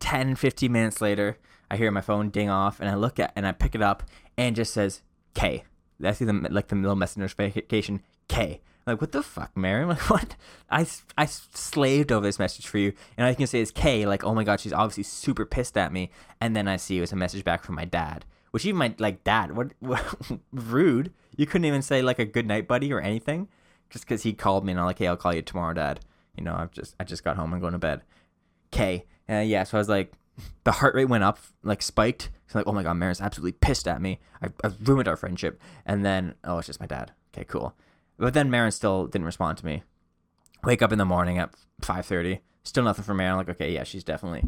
[0.00, 1.38] 10, 15 minutes later,
[1.70, 4.02] I hear my phone ding off and I look at and I pick it up
[4.36, 5.02] and just says
[5.34, 5.64] K.
[6.02, 8.60] I see the like the little messenger notification K.
[8.86, 9.82] I'm like what the fuck, Mary?
[9.82, 10.36] I'm like what?
[10.70, 14.06] I, I slaved over this message for you, and all you can say is K.
[14.06, 16.10] Like oh my god, she's obviously super pissed at me.
[16.40, 18.94] And then I see it was a message back from my dad, which even my
[18.98, 20.04] like dad, what, what
[20.52, 21.12] rude.
[21.36, 23.48] You couldn't even say like a good night, buddy, or anything,
[23.90, 26.00] just because he called me and I'm like, hey, I'll call you tomorrow, dad.
[26.36, 28.02] You know, I've just I just got home and going to bed.
[28.70, 29.04] K.
[29.30, 30.12] Uh, yeah, so I was like,
[30.64, 32.30] the heart rate went up, like spiked.
[32.46, 34.20] So like, oh my god, Marin's absolutely pissed at me.
[34.42, 35.60] I, I ruined our friendship.
[35.84, 37.12] And then, oh, it's just my dad.
[37.34, 37.74] Okay, cool.
[38.18, 39.82] But then Marin still didn't respond to me.
[40.64, 43.36] Wake up in the morning at five thirty, still nothing from Marin.
[43.36, 44.44] Like, okay, yeah, she's definitely,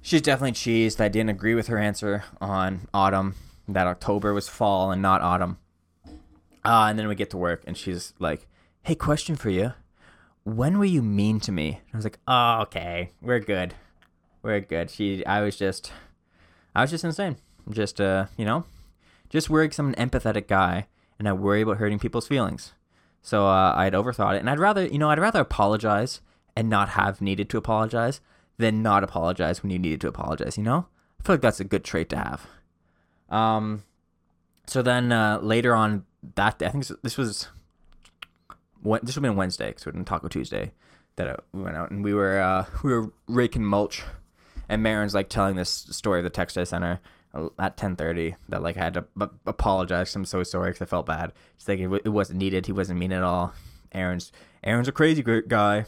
[0.00, 1.00] she's definitely cheesed.
[1.00, 3.34] I didn't agree with her answer on autumn.
[3.68, 5.58] That October was fall and not autumn.
[6.64, 8.46] Uh, and then we get to work, and she's like,
[8.82, 9.74] "Hey, question for you.
[10.44, 13.74] When were you mean to me?" I was like, "Oh, okay, we're good."
[14.44, 14.90] We're good.
[14.90, 15.90] She, I was just,
[16.74, 17.36] I was just insane.
[17.70, 18.64] Just, uh, you know,
[19.30, 20.86] just worried 'cause I'm an empathetic guy
[21.18, 22.72] and I worry about hurting people's feelings.
[23.22, 26.20] So uh, I'd overthought it, and I'd rather, you know, I'd rather apologize
[26.54, 28.20] and not have needed to apologize
[28.58, 30.58] than not apologize when you needed to apologize.
[30.58, 30.86] You know,
[31.18, 32.46] I feel like that's a good trait to have.
[33.30, 33.84] Um,
[34.66, 37.48] so then uh, later on that day, I think this was
[38.82, 40.72] this would have been Wednesday because we were on Taco Tuesday
[41.16, 44.02] that uh, we went out and we were uh, we were raking mulch
[44.74, 46.98] and Marin's like telling this story of the text I sent her
[47.32, 50.14] uh, at 10:30 that like I had to b- apologize.
[50.16, 51.32] I'm so sorry because I felt bad.
[51.56, 52.66] She's like it, w- it wasn't needed.
[52.66, 53.54] He wasn't mean at all.
[53.92, 54.32] Aaron's
[54.64, 55.84] Aaron's a crazy guy.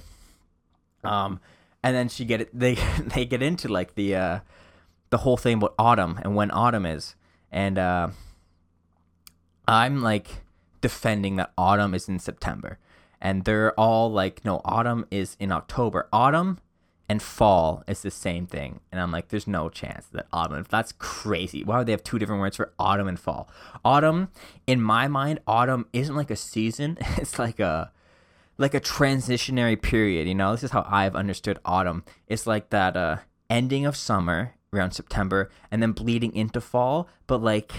[1.02, 1.40] Um,
[1.82, 2.56] and then she get it.
[2.56, 4.40] They they get into like the uh,
[5.10, 7.16] the whole thing about autumn and when autumn is,
[7.50, 8.10] and uh,
[9.66, 10.44] I'm like
[10.80, 12.78] defending that autumn is in September,
[13.20, 16.08] and they're all like, no, autumn is in October.
[16.12, 16.60] Autumn
[17.08, 18.80] and fall is the same thing.
[18.90, 21.62] And I'm like, there's no chance that autumn, that's crazy.
[21.62, 23.48] Why would they have two different words for autumn and fall?
[23.84, 24.28] Autumn,
[24.66, 26.98] in my mind, autumn isn't like a season.
[27.16, 27.92] It's like a
[28.58, 30.52] like a transitionary period, you know?
[30.52, 32.04] This is how I've understood autumn.
[32.26, 37.42] It's like that uh ending of summer around September and then bleeding into fall, but
[37.42, 37.72] like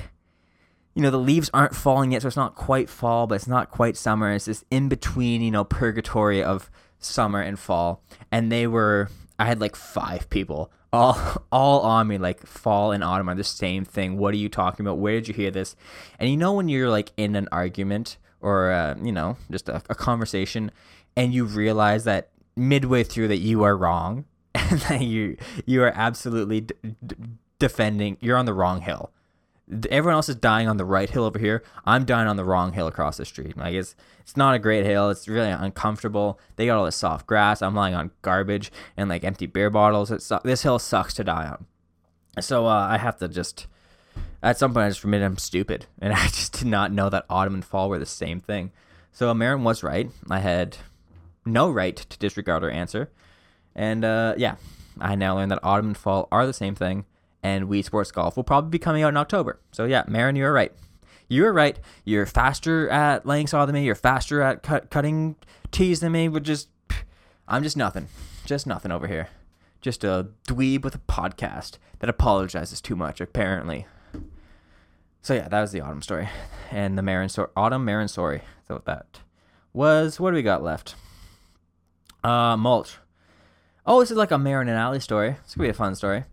[0.95, 3.69] you know, the leaves aren't falling yet, so it's not quite fall, but it's not
[3.69, 4.31] quite summer.
[4.31, 8.03] It's this in between, you know, purgatory of summer and fall.
[8.31, 13.03] And they were, I had like five people all all on me, like fall and
[13.03, 14.17] autumn are the same thing.
[14.17, 14.97] What are you talking about?
[14.97, 15.75] Where did you hear this?
[16.19, 19.81] And you know, when you're like in an argument or, uh, you know, just a,
[19.89, 20.71] a conversation
[21.15, 24.25] and you realize that midway through that you are wrong
[24.55, 26.75] and that you, you are absolutely d-
[27.05, 27.15] d-
[27.59, 29.11] defending, you're on the wrong hill
[29.89, 31.63] everyone else is dying on the right hill over here.
[31.85, 33.57] I'm dying on the wrong hill across the street.
[33.57, 35.09] Like it's it's not a great hill.
[35.09, 36.39] It's really uncomfortable.
[36.55, 37.61] They got all this soft grass.
[37.61, 40.11] I'm lying on garbage and like empty beer bottles.
[40.11, 41.65] It's this hill sucks to die on.
[42.41, 43.67] So uh, I have to just
[44.41, 47.25] at some point I just admit I'm stupid and I just did not know that
[47.29, 48.71] autumn and fall were the same thing.
[49.11, 50.09] So Marin was right.
[50.29, 50.77] I had
[51.45, 53.09] no right to disregard her answer.
[53.75, 54.55] And uh, yeah,
[54.99, 57.05] I now learned that autumn and fall are the same thing
[57.43, 59.59] and Wii Sports Golf will probably be coming out in October.
[59.71, 60.71] So yeah, Marin, you were right.
[61.29, 61.79] You were right.
[62.05, 63.83] You're faster at laying saw than me.
[63.83, 65.35] You're faster at cut, cutting
[65.71, 66.27] tees than me.
[66.27, 66.69] But just,
[67.47, 68.07] I'm just nothing.
[68.45, 69.29] Just nothing over here.
[69.81, 73.87] Just a dweeb with a podcast that apologizes too much, apparently.
[75.21, 76.29] So yeah, that was the autumn story,
[76.71, 77.49] and the Marin story.
[77.55, 78.43] Autumn Marin story.
[78.67, 79.19] So that
[79.73, 80.95] was what do we got left?
[82.23, 82.97] Uh, mulch.
[83.85, 85.35] Oh, this is like a Marin and Allie story.
[85.43, 86.23] It's gonna be a fun story.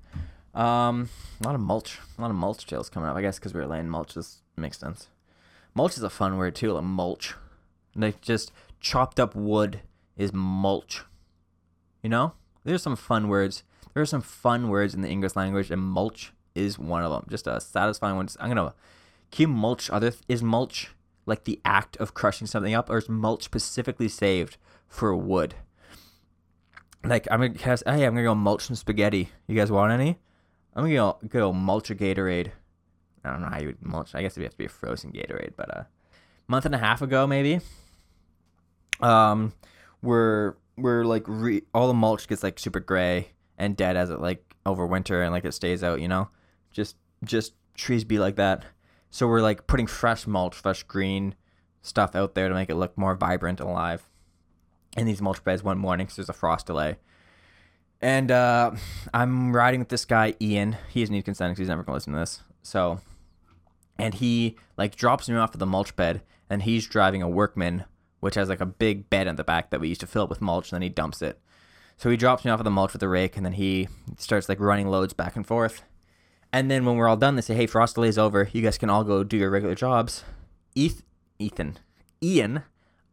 [0.55, 1.09] Um,
[1.41, 3.17] a lot of mulch, a lot of mulch tales coming up.
[3.17, 5.09] I guess because we were laying mulch, this makes sense.
[5.75, 7.35] Mulch is a fun word too, like mulch.
[7.97, 9.81] Like just chopped up wood
[10.17, 11.03] is mulch.
[12.03, 12.35] You know,
[12.65, 13.65] there's some fun words.
[13.93, 17.27] There are some fun words in the English language, and mulch is one of them.
[17.29, 18.29] Just a satisfying one.
[18.39, 18.75] I'm gonna.
[19.31, 20.13] Can mulch other?
[20.29, 20.91] Is mulch
[21.27, 25.55] like the act of crushing something up, or is mulch specifically saved for wood?
[27.03, 27.83] Like I'm gonna cast.
[27.87, 29.31] Hey, I'm gonna go mulch some spaghetti.
[29.49, 30.19] You guys want any?
[30.75, 32.51] I'm gonna go, go mulch a Gatorade.
[33.25, 34.15] I don't know how you would mulch.
[34.15, 35.85] I guess it'd have to be a frozen Gatorade, but uh,
[36.47, 37.61] month and a half ago maybe.
[39.01, 39.53] Um,
[40.03, 44.21] we're we're like re- all the mulch gets like super gray and dead as it
[44.21, 46.01] like over winter and like it stays out.
[46.01, 46.29] You know,
[46.71, 48.65] just just trees be like that.
[49.11, 51.35] So we're like putting fresh mulch, fresh green
[51.83, 54.09] stuff out there to make it look more vibrant and alive.
[54.97, 56.97] In these mulch beds one morning, because there's a frost delay.
[58.05, 58.73] And uh,
[59.15, 60.77] I'm riding with this guy, Ian.
[60.91, 62.43] He doesn't need consent because he's never going to listen to this.
[62.63, 63.01] So,
[63.99, 67.87] and he like drops me off at the mulch bed, and he's driving a workman,
[68.21, 70.29] which has like a big bed in the back that we used to fill up
[70.29, 71.41] with mulch, and then he dumps it.
[71.97, 73.89] So he drops me off at the mulch with the rake, and then he
[74.19, 75.83] starts like running loads back and forth.
[76.53, 78.51] And then when we're all done, they say, "Hey, frost delay's over.
[78.53, 80.25] You guys can all go do your regular jobs."
[80.77, 81.05] Eth-
[81.39, 81.79] Ethan,
[82.23, 82.65] Ian,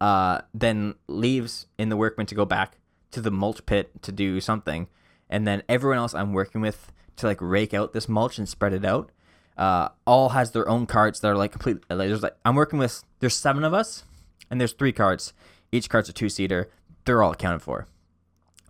[0.02, 2.76] uh, then leaves in the workman to go back
[3.12, 4.88] to the mulch pit to do something,
[5.30, 8.72] and then everyone else I'm working with to like rake out this mulch and spread
[8.72, 9.10] it out.
[9.56, 11.78] Uh, all has their own carts that are like complete.
[11.88, 13.04] Like, there's like I'm working with.
[13.20, 14.04] There's seven of us,
[14.50, 15.32] and there's three carts.
[15.70, 16.70] Each cart's a two seater.
[17.04, 17.86] They're all accounted for.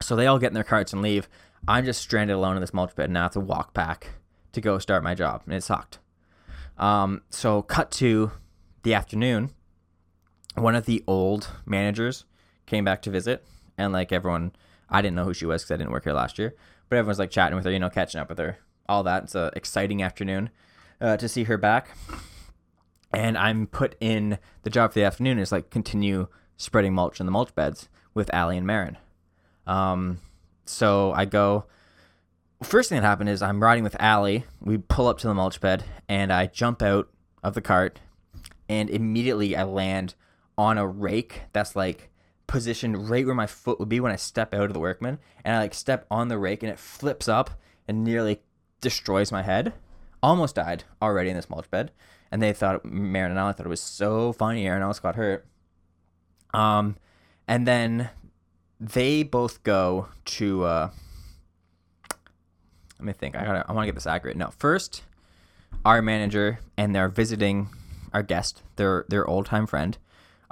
[0.01, 1.29] So they all get in their carts and leave.
[1.69, 4.15] I'm just stranded alone in this mulch pit, and I have to walk back
[4.53, 5.99] to go start my job, and it sucked.
[6.79, 8.33] Um, so cut to
[8.83, 9.51] the afternoon.
[10.55, 12.25] One of the old managers
[12.67, 13.45] came back to visit,
[13.79, 14.53] and like everyone,
[14.89, 16.55] I didn't know who she was because I didn't work here last year,
[16.89, 18.59] but everyone's like chatting with her, you know, catching up with her,
[18.89, 19.25] all that.
[19.25, 20.51] It's a exciting afternoon
[21.01, 21.97] uh, to see her back,
[23.13, 27.27] and I'm put in the job for the afternoon is like continue spreading mulch in
[27.27, 28.99] the mulch beds with Allie and Marin.
[29.67, 30.19] Um,
[30.65, 31.65] so I go.
[32.63, 34.45] First thing that happened is I'm riding with Allie.
[34.61, 37.09] We pull up to the mulch bed, and I jump out
[37.43, 38.01] of the cart,
[38.69, 40.15] and immediately I land
[40.57, 42.12] on a rake that's like
[42.53, 45.57] positioned right where my foot would be when I step out of the workman, and
[45.57, 47.51] I like step on the rake, and it flips up
[47.89, 48.43] and nearly
[48.83, 49.73] destroys my head.
[50.23, 51.93] Almost died already in this mulch bed,
[52.31, 54.67] and they thought Marin and I thought it was so funny.
[54.67, 55.47] Aaron almost got hurt.
[56.53, 56.97] Um,
[57.49, 58.11] and then
[58.79, 60.65] they both go to.
[60.65, 60.91] Uh,
[62.99, 63.35] let me think.
[63.35, 63.65] I gotta.
[63.67, 64.37] I want to get this accurate.
[64.37, 65.03] No, first,
[65.87, 67.71] our manager and they're visiting
[68.13, 69.97] our guest, their their old time friend,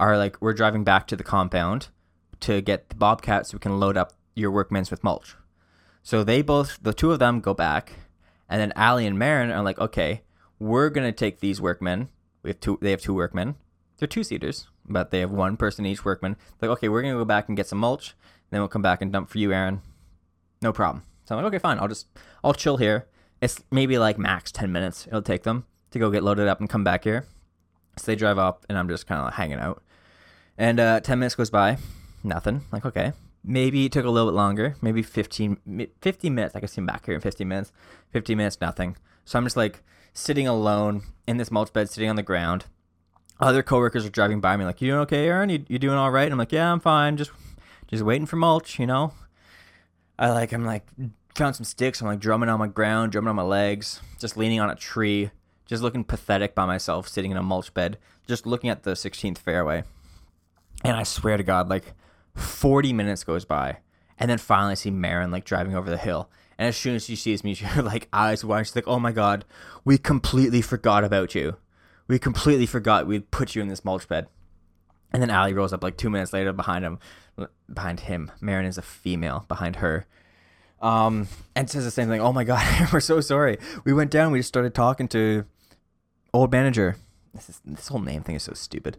[0.01, 1.89] are like we're driving back to the compound
[2.41, 5.37] to get the bobcat so we can load up your workmen's with mulch.
[6.03, 7.93] So they both, the two of them, go back,
[8.49, 10.23] and then Allie and Marin are like, okay,
[10.59, 12.09] we're gonna take these workmen.
[12.43, 12.79] We have two.
[12.81, 13.57] They have two workmen.
[13.99, 16.37] They're two seaters, but they have one person each workman.
[16.61, 18.15] Like, okay, we're gonna go back and get some mulch.
[18.51, 19.83] Then we'll come back and dump for you, Aaron.
[20.63, 21.05] No problem.
[21.25, 21.79] So I'm like, okay, fine.
[21.79, 22.07] I'll just
[22.43, 23.07] I'll chill here.
[23.43, 26.69] It's maybe like max ten minutes it'll take them to go get loaded up and
[26.69, 27.27] come back here.
[27.99, 29.83] So they drive up, and I'm just kind of like hanging out.
[30.61, 31.79] And uh, ten minutes goes by,
[32.23, 32.61] nothing.
[32.71, 34.77] Like okay, maybe it took a little bit longer.
[34.83, 36.55] Maybe 15, mi- 15 minutes.
[36.55, 37.73] I could see him back here in 15 minutes.
[38.13, 38.99] 15 minutes, nothing.
[39.25, 39.83] So I'm just like
[40.13, 42.67] sitting alone in this mulch bed, sitting on the ground.
[43.41, 45.49] Other coworkers are driving by me, like, "You doing okay, Aaron?
[45.49, 47.17] You, you doing all right?" And I'm like, "Yeah, I'm fine.
[47.17, 47.31] Just
[47.89, 49.15] just waiting for mulch, you know."
[50.19, 50.87] I like I'm like
[51.35, 52.03] found some sticks.
[52.03, 55.31] I'm like drumming on my ground, drumming on my legs, just leaning on a tree,
[55.65, 57.97] just looking pathetic by myself, sitting in a mulch bed,
[58.29, 59.85] just looking at the 16th fairway.
[60.85, 61.95] And I swear to God, like
[62.35, 63.79] 40 minutes goes by,
[64.19, 66.31] and then finally I see Marin like driving over the hill.
[66.59, 68.67] And as soon as she sees me, her like eyes wide.
[68.67, 69.45] She's like, "Oh my God,
[69.85, 71.57] we completely forgot about you.
[72.07, 74.29] We completely forgot we'd put you in this mulch bed."
[75.13, 76.99] And then Allie rolls up like two minutes later behind him.
[77.73, 79.47] Behind him, Marin is a female.
[79.49, 80.07] Behind her,
[80.81, 82.21] um, and says the same thing.
[82.21, 83.59] Oh my god, we're so sorry.
[83.85, 84.33] We went down.
[84.33, 85.45] We just started talking to
[86.33, 86.97] old manager.
[87.35, 88.99] This is this whole name thing is so stupid.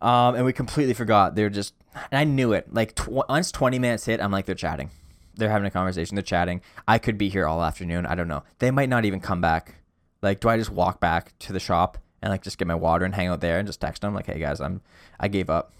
[0.00, 1.34] Um, and we completely forgot.
[1.34, 1.74] They're just,
[2.10, 2.72] and I knew it.
[2.72, 4.90] Like tw- once twenty minutes hit, I'm like, they're chatting.
[5.34, 6.16] They're having a conversation.
[6.16, 6.60] They're chatting.
[6.86, 8.06] I could be here all afternoon.
[8.06, 8.42] I don't know.
[8.58, 9.76] They might not even come back.
[10.22, 13.04] Like, do I just walk back to the shop and like just get my water
[13.04, 14.82] and hang out there and just text them like, hey guys, I'm
[15.18, 15.72] I gave up.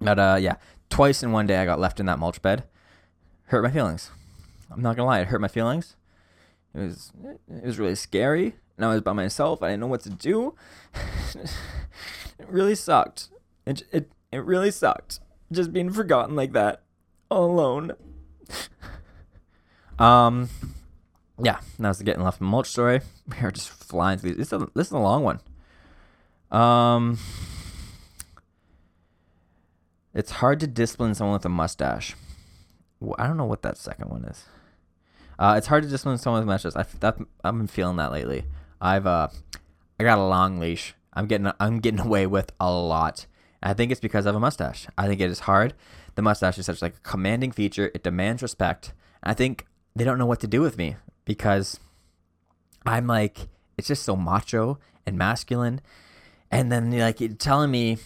[0.00, 0.56] But uh, yeah,
[0.90, 2.64] twice in one day I got left in that mulch bed.
[3.46, 4.10] Hurt my feelings.
[4.70, 5.96] I'm not gonna lie, it hurt my feelings.
[6.74, 7.12] It was
[7.50, 9.62] it was really scary, and I was by myself.
[9.62, 10.54] I didn't know what to do.
[11.34, 13.28] it really sucked.
[13.66, 15.20] It it it really sucked.
[15.52, 16.82] Just being forgotten like that,
[17.30, 17.92] all alone.
[19.98, 20.48] um,
[21.42, 23.00] yeah, that was the getting left in mulch story.
[23.30, 24.34] We are just flying through.
[24.34, 25.40] This is a, this is a long one.
[26.50, 27.18] Um,
[30.14, 32.16] It's hard to discipline someone with a mustache.
[33.00, 34.44] Wh- I don't know what that second one is.
[35.38, 36.72] Uh, it's hard to discipline someone with mustache.
[36.74, 38.44] I that, I've been feeling that lately.
[38.80, 39.28] I've uh,
[39.98, 40.94] I got a long leash.
[41.12, 43.26] I'm getting I'm getting away with a lot.
[43.62, 44.86] I think it's because have a mustache.
[44.96, 45.74] I think it is hard.
[46.14, 47.90] The mustache is such like a commanding feature.
[47.94, 48.92] It demands respect.
[49.22, 49.66] I think
[49.96, 51.80] they don't know what to do with me because
[52.86, 55.80] I'm like it's just so macho and masculine.
[56.50, 57.98] And then like telling me,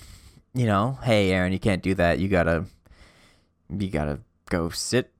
[0.55, 2.18] you know, hey Aaron, you can't do that.
[2.18, 2.64] You gotta
[3.68, 5.11] you gotta go sit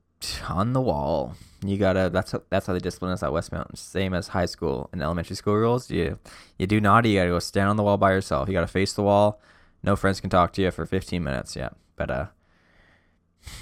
[0.49, 1.35] on the wall.
[1.65, 3.75] You gotta that's how, that's how they discipline us at West Mountain.
[3.75, 5.89] Same as high school and elementary school rules.
[5.89, 6.19] You
[6.57, 8.47] you do naughty, you gotta go stand on the wall by yourself.
[8.47, 9.39] You gotta face the wall.
[9.81, 11.55] No friends can talk to you for 15 minutes.
[11.55, 12.25] Yeah, but uh,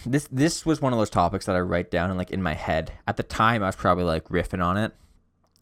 [0.06, 2.54] this this was one of those topics that I write down and like in my
[2.54, 2.94] head.
[3.08, 4.94] At the time, I was probably like riffing on it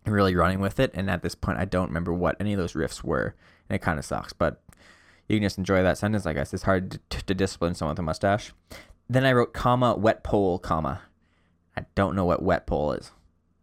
[0.05, 0.91] and really running with it.
[0.93, 3.35] And at this point, I don't remember what any of those riffs were,
[3.69, 4.33] and it kind of sucks.
[4.33, 4.61] But
[5.27, 6.53] you can just enjoy that sentence, I guess.
[6.53, 8.51] It's hard to, to discipline someone with a mustache.
[9.09, 11.01] Then I wrote comma wet pole comma.
[11.80, 13.11] I don't know what wet pole is.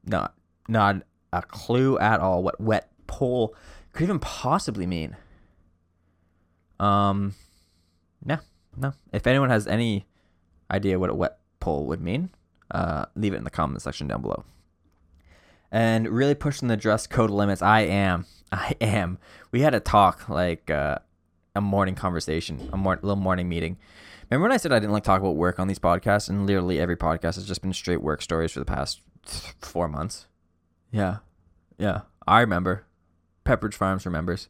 [0.07, 0.35] Not
[0.69, 1.03] not
[1.35, 3.55] a clue at all what wet pole
[3.93, 5.17] could even possibly mean.
[6.81, 7.35] Um,
[8.25, 8.39] no,
[8.75, 8.95] no.
[9.12, 10.07] If anyone has any
[10.71, 12.31] idea what a wet pole would mean,
[12.71, 14.45] uh, leave it in the comment section down below.
[15.71, 17.61] And really pushing the dress code limits.
[17.61, 18.25] I am.
[18.53, 19.19] I am.
[19.53, 21.01] We had a talk, like uh,
[21.55, 23.77] a morning conversation, a mor- little morning meeting.
[24.31, 26.81] Remember when I said I didn't like talk about work on these podcasts, and literally
[26.81, 29.01] every podcast has just been straight work stories for the past
[29.61, 30.27] four months.
[30.91, 31.18] Yeah,
[31.79, 32.85] yeah, I remember.
[33.45, 34.49] Pepperidge Farms remembers.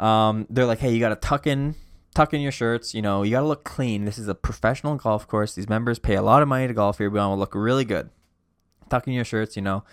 [0.00, 1.76] Um, they're like, hey, you gotta tuck in,
[2.14, 2.92] tuck in your shirts.
[2.92, 4.04] You know, you gotta look clean.
[4.04, 5.54] This is a professional golf course.
[5.54, 7.08] These members pay a lot of money to golf here.
[7.08, 8.10] We want to look really good.
[8.90, 9.54] Tuck in your shirts.
[9.54, 9.84] You know,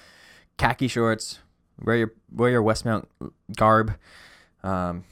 [0.57, 1.39] khaki shorts.
[1.80, 3.05] Wear your wear your Westmount
[3.55, 3.95] garb.
[4.63, 5.03] Um,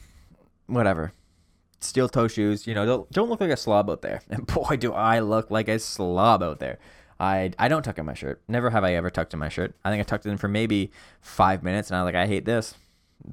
[0.65, 1.13] whatever
[1.81, 2.67] steel toe shoes.
[2.67, 4.21] You know, don't don't look like a slob out there.
[4.29, 6.79] And boy, do I look like a slob out there.
[7.19, 8.41] I I don't tuck in my shirt.
[8.47, 9.75] Never have I ever tucked in my shirt.
[9.85, 12.27] I think I tucked it in for maybe five minutes, and I was like, I
[12.27, 12.75] hate this.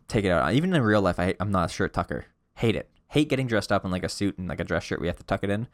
[0.06, 0.52] Take it out.
[0.52, 2.26] Even in real life, I, I'm not a shirt tucker.
[2.56, 2.90] Hate it.
[3.08, 5.00] Hate getting dressed up in like a suit and like a dress shirt.
[5.00, 5.68] We have to tuck it in.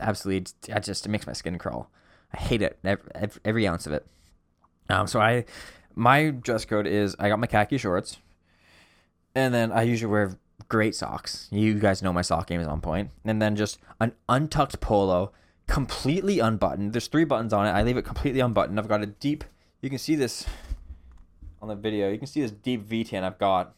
[0.00, 1.90] Absolutely, I just it makes my skin crawl.
[2.32, 2.78] I hate it.
[2.82, 4.04] Every, every ounce of it.
[4.88, 5.44] Um, so I,
[5.94, 8.18] my dress code is I got my khaki shorts,
[9.34, 10.36] and then I usually wear
[10.68, 11.48] great socks.
[11.50, 13.10] You guys know my sock game is on point.
[13.24, 15.32] And then just an untucked polo,
[15.66, 16.92] completely unbuttoned.
[16.92, 17.70] There's three buttons on it.
[17.70, 18.78] I leave it completely unbuttoned.
[18.78, 19.44] I've got a deep.
[19.80, 20.46] You can see this
[21.60, 22.10] on the video.
[22.10, 23.74] You can see this deep V-tan I've got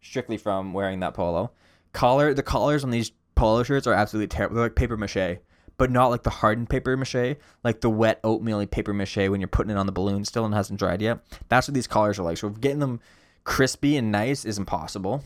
[0.00, 1.50] strictly from wearing that polo.
[1.92, 2.34] Collar.
[2.34, 4.56] The collars on these polo shirts are absolutely terrible.
[4.56, 5.38] They're like paper mache.
[5.78, 9.48] But not like the hardened paper mache, like the wet oatmeal paper mache when you're
[9.48, 11.20] putting it on the balloon still and hasn't dried yet.
[11.48, 12.36] That's what these collars are like.
[12.36, 13.00] So getting them
[13.44, 15.24] crispy and nice is impossible.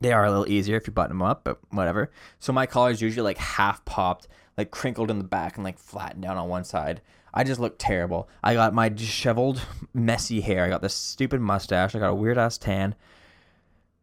[0.00, 2.10] They are a little easier if you button them up, but whatever.
[2.38, 5.78] So my collar is usually like half popped, like crinkled in the back and like
[5.78, 7.02] flattened down on one side.
[7.32, 8.28] I just look terrible.
[8.42, 9.60] I got my disheveled,
[9.94, 10.64] messy hair.
[10.64, 11.94] I got this stupid mustache.
[11.94, 12.94] I got a weird ass tan.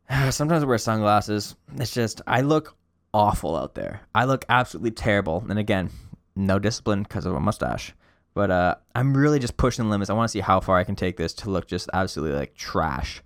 [0.29, 1.55] Sometimes I wear sunglasses.
[1.75, 2.77] It's just, I look
[3.13, 4.01] awful out there.
[4.13, 5.43] I look absolutely terrible.
[5.49, 5.89] And again,
[6.35, 7.93] no discipline because of a mustache.
[8.35, 10.11] But uh, I'm really just pushing the limits.
[10.11, 12.53] I want to see how far I can take this to look just absolutely like
[12.53, 13.23] trash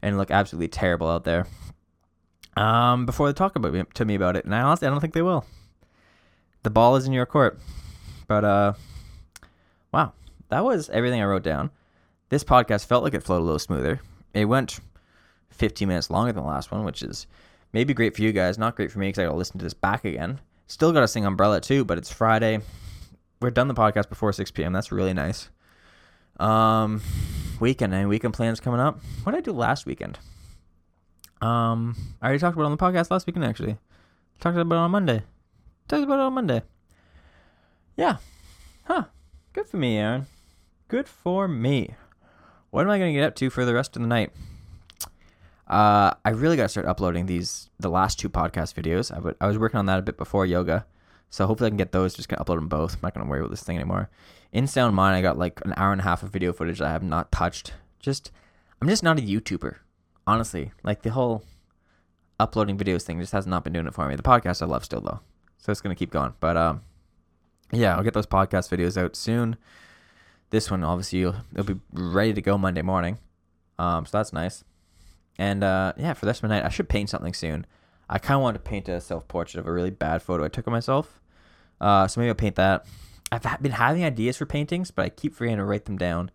[0.00, 1.46] and look absolutely terrible out there
[2.56, 4.44] um, before they talk about me, to me about it.
[4.44, 5.44] And I honestly, I don't think they will.
[6.62, 7.58] The ball is in your court.
[8.26, 8.72] But uh,
[9.92, 10.12] wow,
[10.48, 11.70] that was everything I wrote down.
[12.28, 14.00] This podcast felt like it flowed a little smoother.
[14.32, 14.80] It went
[15.50, 17.26] 15 minutes longer than the last one, which is
[17.72, 19.64] maybe great for you guys, not great for me because I got to listen to
[19.64, 20.40] this back again.
[20.66, 22.60] Still got to sing Umbrella too, but it's Friday.
[23.40, 24.72] We're done the podcast before 6 p.m.
[24.72, 25.50] That's really nice.
[26.38, 27.02] Um,
[27.60, 29.00] weekend and weekend plans coming up.
[29.24, 30.18] What did I do last weekend?
[31.42, 33.44] Um, I already talked about it on the podcast last weekend.
[33.44, 33.76] Actually,
[34.38, 35.22] talked about it on Monday.
[35.88, 36.62] Talked about it on Monday.
[37.96, 38.18] Yeah,
[38.84, 39.04] huh?
[39.52, 40.26] Good for me, Aaron.
[40.86, 41.96] Good for me.
[42.70, 44.30] What am I gonna get up to for the rest of the night?
[45.66, 49.10] Uh, I really gotta start uploading these the last two podcast videos.
[49.10, 50.86] I, w- I was working on that a bit before yoga,
[51.28, 52.14] so hopefully I can get those.
[52.14, 52.94] Just gonna upload them both.
[52.94, 54.10] I'm not gonna worry about this thing anymore.
[54.52, 56.86] In Sound Mind, I got like an hour and a half of video footage that
[56.86, 57.72] I have not touched.
[57.98, 58.30] Just,
[58.80, 59.76] I'm just not a YouTuber
[60.26, 61.44] honestly, like the whole
[62.40, 64.16] uploading videos thing just has not been doing it for me.
[64.16, 65.20] The podcast I love still though,
[65.58, 66.34] so it's gonna keep going.
[66.40, 66.82] But um,
[67.72, 69.56] yeah, I'll get those podcast videos out soon.
[70.50, 73.18] This one obviously it'll be ready to go Monday morning,
[73.78, 74.64] um, so that's nice.
[75.38, 77.66] And uh, yeah, for the night, I should paint something soon.
[78.08, 80.48] I kind of want to paint a self portrait of a really bad photo I
[80.48, 81.20] took of myself.
[81.80, 82.86] Uh, so maybe I'll paint that.
[83.32, 86.30] I've been having ideas for paintings, but I keep forgetting to write them down.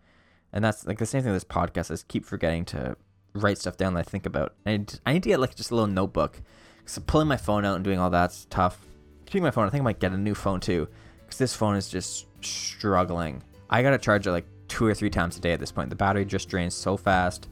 [0.52, 1.92] And that's like the same thing with this podcast.
[1.92, 2.96] I keep forgetting to
[3.38, 4.54] write stuff down that I think about.
[4.66, 6.40] I need, I need to get like just a little notebook
[6.86, 8.78] So pulling my phone out and doing all that's tough.
[9.26, 10.88] Keeping my phone, I think I might get a new phone too,
[11.24, 13.42] because this phone is just struggling.
[13.68, 15.90] I gotta charge it like two or three times a day at this point.
[15.90, 17.48] The battery just drains so fast.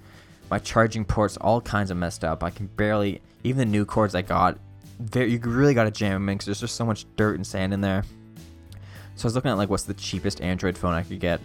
[0.51, 2.43] My charging ports all kinds of messed up.
[2.43, 4.59] I can barely even the new cords I got.
[4.99, 7.75] There, you really gotta jam them in because there's just so much dirt and sand
[7.75, 8.05] in there.
[9.17, 11.41] So I was looking at like what's the cheapest Android phone I could get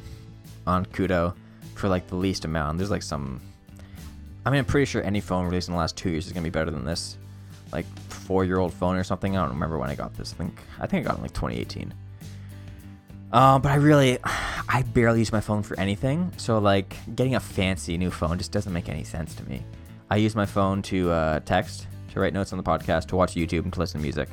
[0.67, 1.33] on Kudo
[1.75, 2.77] for like the least amount.
[2.77, 3.41] There's like some.
[4.45, 6.43] I mean, I'm pretty sure any phone released in the last two years is gonna
[6.43, 7.17] be better than this.
[7.71, 9.37] Like four-year-old phone or something.
[9.37, 10.33] I don't remember when I got this.
[10.33, 11.93] I think I think I got it in like 2018.
[13.31, 16.31] Uh, but I really, I barely use my phone for anything.
[16.37, 19.63] So like getting a fancy new phone just doesn't make any sense to me.
[20.09, 23.35] I use my phone to uh, text, to write notes on the podcast, to watch
[23.35, 24.27] YouTube, and to listen to music.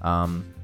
[0.00, 0.54] Um,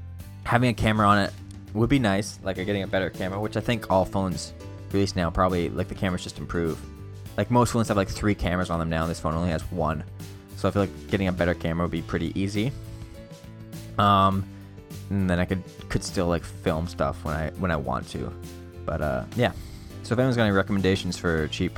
[0.43, 1.31] having a camera on it
[1.73, 4.53] would be nice, like getting a better camera, which I think all phones
[4.91, 6.79] released now probably like the cameras just improve.
[7.37, 9.07] Like most phones have like three cameras on them now.
[9.07, 10.03] This phone only has one,
[10.55, 12.71] so I feel like getting a better camera would be pretty easy.
[13.99, 14.43] Um,
[15.09, 18.33] and then I could could still like film stuff when I when I want to.
[18.85, 19.51] But uh, yeah.
[20.03, 21.77] So if anyone's got any recommendations for cheap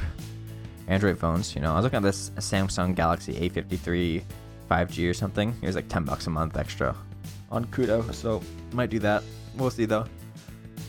[0.88, 4.24] Android phones, you know, I was looking at this Samsung Galaxy A53
[4.70, 5.54] 5G or something.
[5.62, 6.96] It was like 10 bucks a month extra
[7.52, 8.42] on Kudo, so
[8.74, 9.24] might do that.
[9.58, 10.06] We'll see though.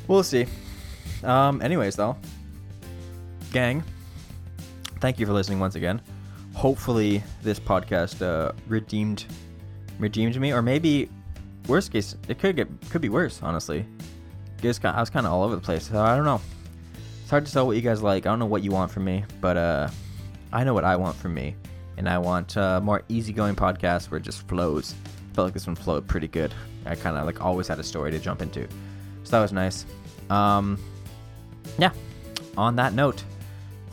[0.06, 0.46] We'll see.
[1.24, 2.16] Um, anyways though,
[3.52, 3.82] gang,
[5.00, 6.00] thank you for listening once again.
[6.54, 9.24] Hopefully this podcast uh, redeemed
[9.98, 11.08] redeemed me, or maybe
[11.66, 13.40] worst case it could get could be worse.
[13.42, 13.86] Honestly,
[14.62, 14.78] I was
[15.10, 15.88] kind of all over the place.
[15.88, 16.40] So I don't know.
[17.22, 18.26] It's hard to tell what you guys like.
[18.26, 19.88] I don't know what you want from me, but uh,
[20.52, 21.54] I know what I want from me,
[21.96, 24.94] and I want uh, more easygoing podcasts where it just flows.
[25.32, 26.52] Felt like this one flowed pretty good.
[26.84, 28.66] I kind of like always had a story to jump into,
[29.22, 29.86] so that was nice.
[30.28, 30.78] Um,
[31.78, 31.92] yeah.
[32.56, 33.22] On that note,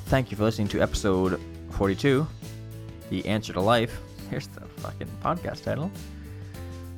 [0.08, 1.40] thank you for listening to episode
[1.72, 2.26] 42,
[3.10, 4.00] The Answer to Life.
[4.30, 5.92] Here's the fucking podcast title.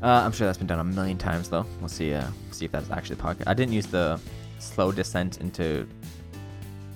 [0.03, 1.65] Uh, I'm sure that's been done a million times though.
[1.79, 2.13] We'll see.
[2.13, 3.43] Uh, see if that's actually podcast.
[3.47, 4.19] I didn't use the
[4.59, 5.87] slow descent into.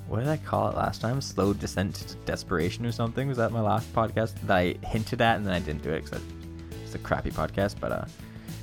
[0.07, 1.19] What did I call it last time?
[1.19, 3.27] Slow descent to desperation or something?
[3.27, 6.03] Was that my last podcast that I hinted at and then I didn't do it
[6.05, 6.21] because
[6.83, 7.79] it's a crappy podcast?
[7.79, 8.05] But uh,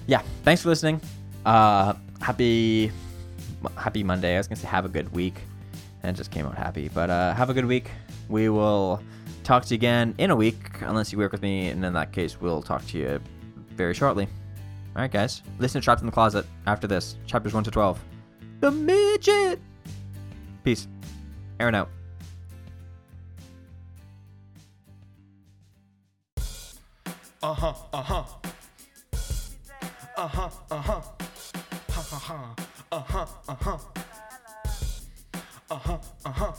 [0.07, 0.23] yeah.
[0.45, 1.01] Thanks for listening.
[1.45, 2.93] Uh, happy,
[3.77, 4.37] happy Monday.
[4.37, 5.35] I was gonna say have a good week,
[6.03, 6.89] and just came out happy.
[6.89, 7.91] But uh, have a good week.
[8.29, 9.03] We will
[9.45, 12.13] talk to you again in a week, unless you work with me, and in that
[12.13, 13.21] case, we'll talk to you
[13.71, 14.25] very shortly.
[14.25, 15.43] All right, guys.
[15.59, 18.01] Listen to Trapped in the Closet after this, chapters 1 to 12.
[18.61, 19.61] The Midget!
[20.65, 20.89] Peace.
[21.59, 21.89] Aaron out.
[27.43, 28.25] Uh huh, uh huh.
[30.17, 31.01] Uh huh, uh huh.
[31.89, 32.55] Ha ha ha.
[32.93, 33.79] Uh huh, uh huh.
[35.71, 36.53] Uh huh, uh huh.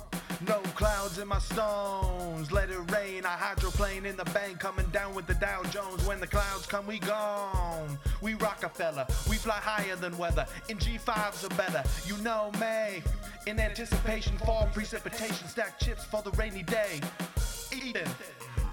[0.48, 2.50] No clouds in my stones.
[2.50, 3.26] Let it rain.
[3.26, 6.08] I hydroplane in the bank, coming down with the Dow Jones.
[6.08, 8.00] When the clouds come, we gone.
[8.22, 9.06] We Rockefeller.
[9.30, 10.46] We fly higher than weather.
[10.70, 11.84] In G5s are better.
[12.06, 13.04] You know me.
[13.48, 15.46] In anticipation, fall precipitation.
[15.46, 17.02] Stack chips for the rainy day.
[17.74, 18.08] Eden.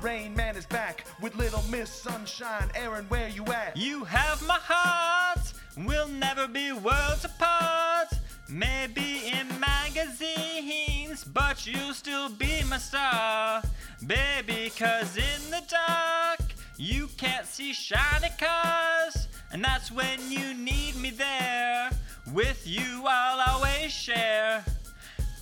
[0.01, 2.71] Rain Man is back with Little Miss Sunshine.
[2.77, 3.77] Aaron, where you at?
[3.77, 5.53] You have my heart.
[5.77, 8.18] We'll never be worlds apart.
[8.51, 13.63] Maybe in magazines, but you'll still be my star.
[14.07, 16.41] Baby, cause in the dark,
[16.79, 19.29] you can't see shiny cars.
[19.53, 21.91] And that's when you need me there.
[22.33, 24.65] With you, I'll always share.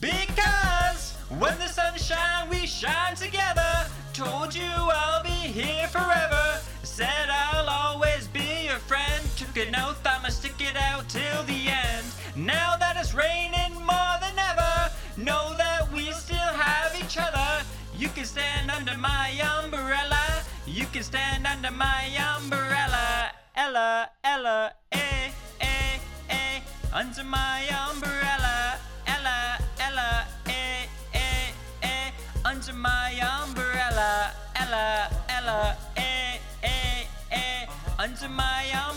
[0.01, 3.87] Because when the sun shines, we shine together.
[4.15, 6.61] Told you I'll be here forever.
[6.83, 9.23] Said I'll always be your friend.
[9.37, 12.07] Took an oath, I'ma stick it out till the end.
[12.37, 17.65] Now that it's raining more than ever, know that we still have each other.
[17.97, 20.45] You can stand under my umbrella.
[20.67, 22.05] You can stand under my
[22.37, 23.33] umbrella.
[23.57, 25.31] Ella, Ella, eh,
[25.61, 25.99] eh,
[26.29, 26.61] eh.
[26.93, 28.77] Under my umbrella.
[29.07, 32.13] Ella, Ella, eh, eh, eh.
[32.45, 34.31] Under my umbrella.
[34.55, 37.67] Ella, Ella, eh, eh, eh.
[37.99, 38.96] Under my umbrella.